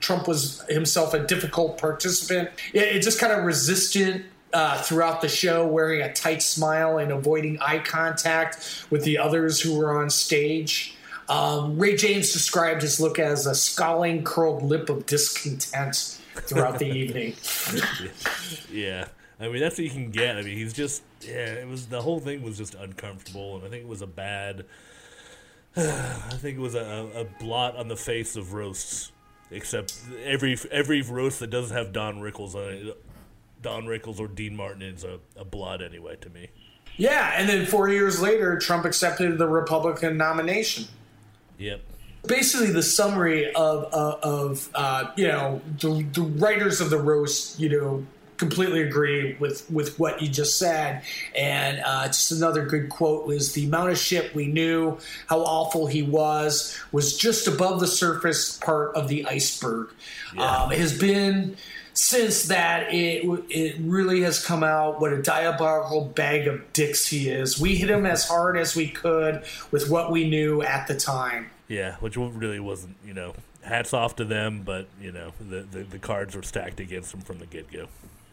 [0.00, 2.50] Trump was himself a difficult participant.
[2.72, 4.24] It, it just kind of resistant.
[4.52, 9.60] Uh, throughout the show, wearing a tight smile and avoiding eye contact with the others
[9.60, 10.96] who were on stage.
[11.28, 16.86] Um, Ray James described his look as a scowling, curled lip of discontent throughout the
[16.90, 17.34] evening.
[18.72, 19.06] Yeah,
[19.40, 20.36] I mean that's what you can get.
[20.36, 21.46] I mean he's just yeah.
[21.46, 24.66] It was the whole thing was just uncomfortable, and I think it was a bad.
[25.76, 29.12] I think it was a, a blot on the face of roasts.
[29.52, 33.04] Except every every roast that doesn't have Don Rickles on it,
[33.62, 36.50] Don Rickles or Dean Martin is a, a blot anyway to me.
[36.96, 40.84] Yeah, and then four years later, Trump accepted the Republican nomination.
[41.58, 41.82] Yep.
[42.26, 47.58] Basically, the summary of uh, of uh, you know the, the writers of the roast,
[47.58, 48.06] you know,
[48.40, 51.02] completely agree with with what you just said.
[51.36, 55.86] And uh, just another good quote was the amount of shit we knew, how awful
[55.86, 59.90] he was, was just above the surface part of the iceberg.
[60.36, 61.56] Um, it has been
[61.92, 67.28] since that it it really has come out what a diabolical bag of dicks he
[67.28, 67.60] is.
[67.60, 71.50] We hit him as hard as we could with what we knew at the time.
[71.68, 75.82] Yeah, which really wasn't you know hats off to them, but you know the the,
[75.82, 77.86] the cards were stacked against them from the get go.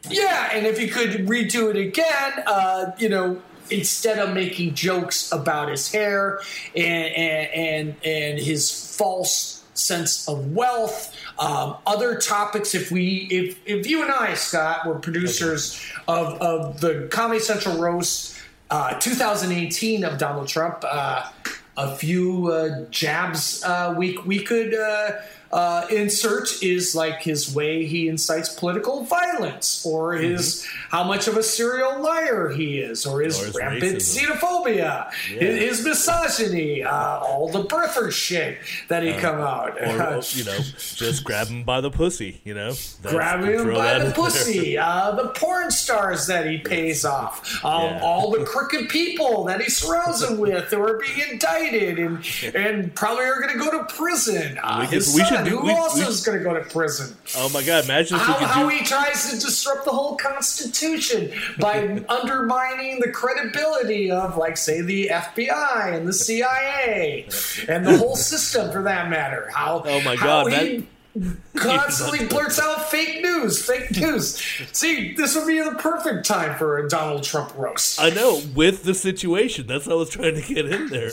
[0.10, 5.32] Yeah, and if you could redo it again, uh, you know, instead of making jokes
[5.32, 6.40] about his hair
[6.76, 12.74] and and and, his false sense of wealth, um, other topics.
[12.74, 17.78] If we, if if you and I, Scott, were producers of of the Comedy Central
[17.78, 18.40] roast
[18.70, 20.84] uh, 2018 of Donald Trump.
[20.88, 21.30] Uh,
[21.80, 24.74] a few uh, jabs uh, we we could
[25.52, 31.28] uh, uh, insert is like his way he incites political violence, or his how much
[31.28, 34.28] of a serial liar he is, or his, Or his rampant racism.
[34.38, 35.40] xenophobia, Yeah.
[35.40, 39.78] his, his misogyny, uh, all the birther shit that he Uh, come out.
[39.82, 40.58] or you know
[40.96, 42.42] just grab him by the pussy.
[42.44, 42.74] You know,
[43.04, 48.00] Grab him by the pussy, uh, the porn stars that he pays off, um, Yeah.
[48.02, 52.26] all the crooked people that he surrounds him with who are being indicted and
[52.56, 54.58] and probably are going to go to prison.
[54.64, 57.16] Uh, We his we should who we- also we- is going to go to prison.
[57.36, 57.84] Oh my God!
[57.86, 58.76] Imagine if How, we could how do.
[58.76, 65.10] he tries to disrupt the whole Constitution by undermining the credibility of, like, say, the
[65.12, 67.28] FBI and the CIA
[67.68, 69.50] and the whole system, for that matter.
[69.54, 69.84] How?
[69.86, 70.86] Oh my how God, he
[71.56, 74.38] constantly blurts out fake news, fake news.
[74.72, 78.84] See, this would be the perfect time for a Donald Trump roast, I know with
[78.84, 79.68] the situation.
[79.68, 81.12] That's what I was trying to get in there.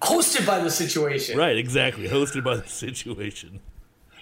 [0.00, 1.38] Hosted by the situation.
[1.38, 2.08] Right, exactly.
[2.08, 3.60] Hosted by the situation.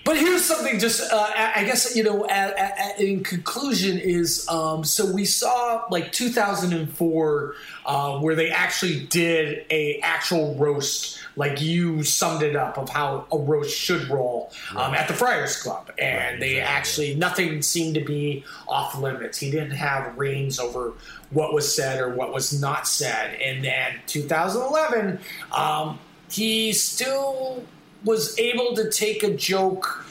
[0.05, 4.49] But here's something, just uh, I guess you know, a a- a- in conclusion, is
[4.49, 11.61] um, so we saw like 2004 uh, where they actually did a actual roast, like
[11.61, 15.91] you summed it up of how a roast should roll um, at the Friars Club,
[15.99, 19.37] and they actually nothing seemed to be off limits.
[19.39, 20.95] He didn't have reins over
[21.31, 25.19] what was said or what was not said, and then 2011,
[25.55, 25.99] um,
[26.31, 27.63] he still
[28.05, 30.05] was able to take a joke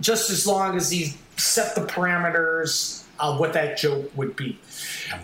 [0.00, 4.58] just as long as he set the parameters of what that joke would be.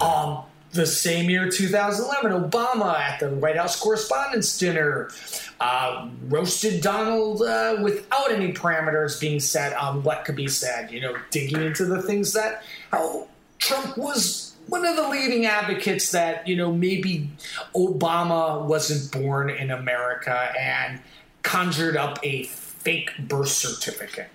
[0.00, 0.42] Um,
[0.72, 5.10] the same year, 2011, Obama at the White House Correspondents' Dinner
[5.58, 10.90] uh, roasted Donald uh, without any parameters being set on what could be said.
[10.92, 13.26] You know, digging into the things that how
[13.58, 17.28] Trump was one of the leading advocates that you know maybe
[17.74, 21.00] Obama wasn't born in America and
[21.42, 24.28] conjured up a fake birth certificate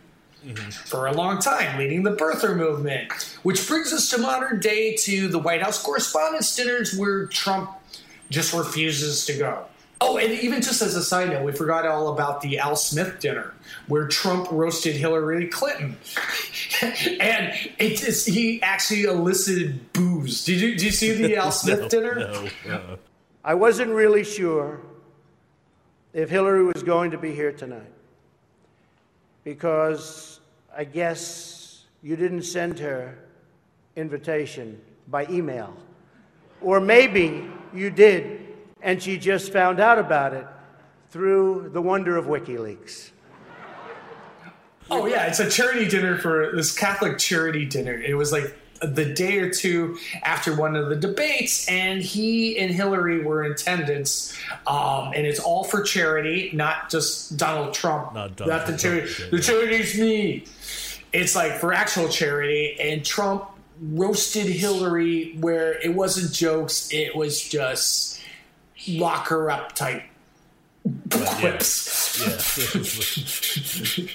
[0.46, 0.70] mm-hmm.
[0.70, 3.12] for a long time, leading the birther movement.
[3.44, 7.72] Which brings us to modern day to the White House Correspondents' Dinners, where Trump
[8.30, 9.66] just refuses to go.
[10.02, 13.20] Oh, and even just as a side note, we forgot all about the Al Smith
[13.20, 13.54] dinner
[13.88, 15.98] where Trump roasted Hillary Clinton,
[16.82, 20.44] and it is, he actually elicited booze.
[20.44, 22.16] Did you did you see the Al Smith No, dinner?
[22.16, 22.50] No.
[22.74, 22.96] uh-uh.
[23.44, 24.80] I wasn't really sure
[26.16, 27.92] if Hillary was going to be here tonight
[29.44, 30.40] because
[30.76, 33.20] I guess you didn't send her
[33.98, 35.76] invitation by email.
[36.62, 38.48] Or maybe you did
[38.82, 40.48] and she just found out about it
[41.10, 43.12] through the wonder of WikiLeaks.
[44.90, 47.94] Oh yeah, it's a charity dinner for this Catholic charity dinner.
[47.94, 48.58] It was like
[48.88, 53.52] the day or two after one of the debates, and he and Hillary were in
[53.52, 54.38] attendance.
[54.68, 58.14] Um, and it's all for charity, not just Donald Trump.
[58.14, 59.08] Not the Donald charity.
[59.14, 60.46] Trump, The charity's me.
[61.14, 63.46] It's like for actual charity, and Trump
[63.82, 68.20] roasted Hillary where it wasn't jokes; it was just
[68.88, 70.04] lock her up type
[71.10, 72.22] quips.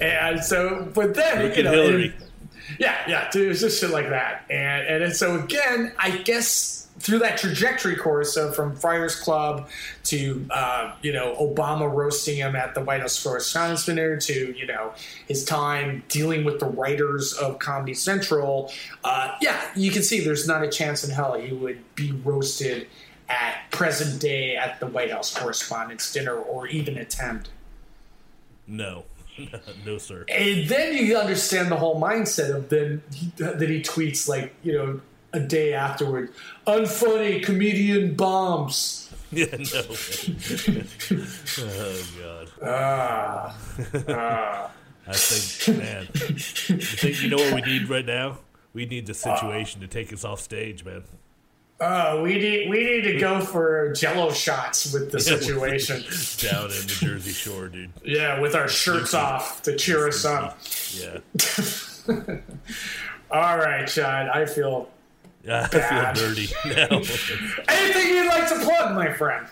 [0.00, 2.04] and so, but then you know, Hillary.
[2.06, 2.29] and-
[2.78, 6.88] yeah, yeah, it was just shit like that, and and, then so again, I guess
[6.98, 9.68] through that trajectory course of from Friars Club
[10.04, 14.66] to uh, you know Obama roasting him at the White House Correspondents' Dinner to you
[14.66, 14.92] know
[15.26, 18.72] his time dealing with the writers of Comedy Central,
[19.04, 22.86] uh, yeah, you can see there's not a chance in hell he would be roasted
[23.28, 27.48] at present day at the White House Correspondents' Dinner or even attend.
[28.66, 29.04] No.
[29.86, 30.24] no, sir.
[30.28, 33.02] And then you understand the whole mindset of then
[33.36, 35.00] that he tweets like you know
[35.32, 36.32] a day afterward,
[36.66, 39.06] unfunny comedian bombs.
[39.32, 39.62] Yeah, no.
[41.60, 42.50] oh god.
[42.64, 43.56] Ah,
[44.08, 44.70] ah.
[45.06, 46.08] I think, man.
[46.12, 48.38] You think you know what we need right now?
[48.72, 51.04] We need the situation to take us off stage, man.
[51.80, 55.96] Uh, we need we need to go for Jello shots with the situation.
[56.50, 57.90] down in the Jersey Shore, dude.
[58.04, 60.58] Yeah, with our shirts off to cheer us up.
[60.92, 61.20] Yeah.
[63.30, 64.28] All right, Chad.
[64.28, 64.90] I feel
[65.44, 66.18] I bad.
[66.18, 66.98] feel dirty now.
[67.68, 69.46] Anything you'd like to plug, my friend?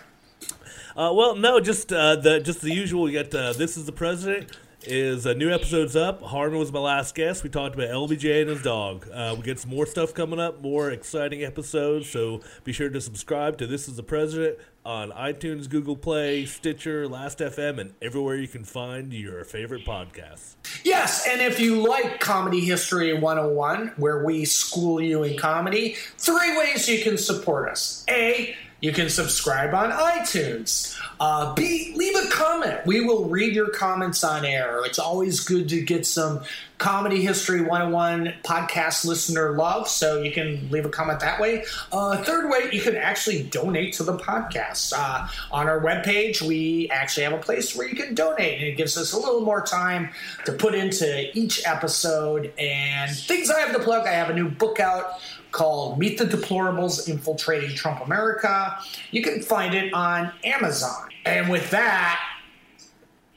[0.97, 3.05] Uh, well, no, just uh, the just the usual.
[3.05, 4.51] We got uh, this is the president.
[4.91, 6.22] Is uh, new episodes up?
[6.22, 7.45] Harmon was my last guest.
[7.45, 9.07] We talked about LBJ and his dog.
[9.12, 12.09] Uh, we get some more stuff coming up, more exciting episodes.
[12.09, 17.07] So be sure to subscribe to This Is the President on iTunes, Google Play, Stitcher,
[17.07, 20.55] Last FM, and everywhere you can find your favorite podcasts.
[20.84, 26.57] Yes, and if you like Comedy History 101, where we school you in comedy, three
[26.57, 28.07] ways you can support us.
[28.09, 30.97] A, you can subscribe on iTunes.
[31.20, 32.87] Uh, B, leave a comment.
[32.87, 34.85] We will read your comments on air.
[34.85, 36.43] It's always good to get some
[36.79, 41.64] Comedy History 101 podcast listener love, so you can leave a comment that way.
[41.91, 44.93] Uh, third way, you can actually donate to the podcast.
[44.97, 48.76] Uh, on our webpage, we actually have a place where you can donate, and it
[48.76, 50.11] gives us a little more time
[50.45, 52.53] to put into each episode.
[52.57, 55.20] And things I have to plug I have a new book out
[55.53, 58.78] called Meet the Deplorables Infiltrating Trump America.
[59.11, 61.09] You can find it on Amazon.
[61.24, 62.20] And with that,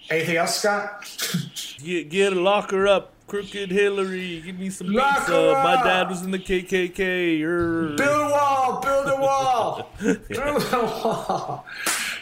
[0.10, 1.10] anything else, Scott?
[1.84, 4.40] Get get a locker up, crooked Hillary.
[4.42, 5.62] Give me some Lock pizza.
[5.64, 7.42] My dad was in the KKK.
[7.44, 7.96] er.
[7.96, 11.66] Build a wall, build a wall, build a wall.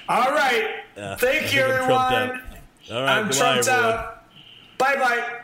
[0.08, 0.76] All right.
[0.96, 2.42] Yeah, Thank you, think I'm trumped everyone.
[2.92, 4.24] All right, I'm trumped out.
[4.78, 4.96] Bye.
[4.96, 5.39] Bye.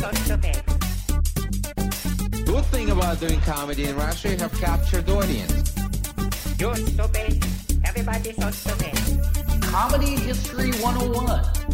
[0.00, 0.64] Everybody's so.
[2.46, 5.74] Good thing about doing comedy in Russia, you have captured audience.
[6.58, 7.44] You're stupid.
[7.84, 9.62] Everybody's so stupid.
[9.62, 11.69] Comedy History 101.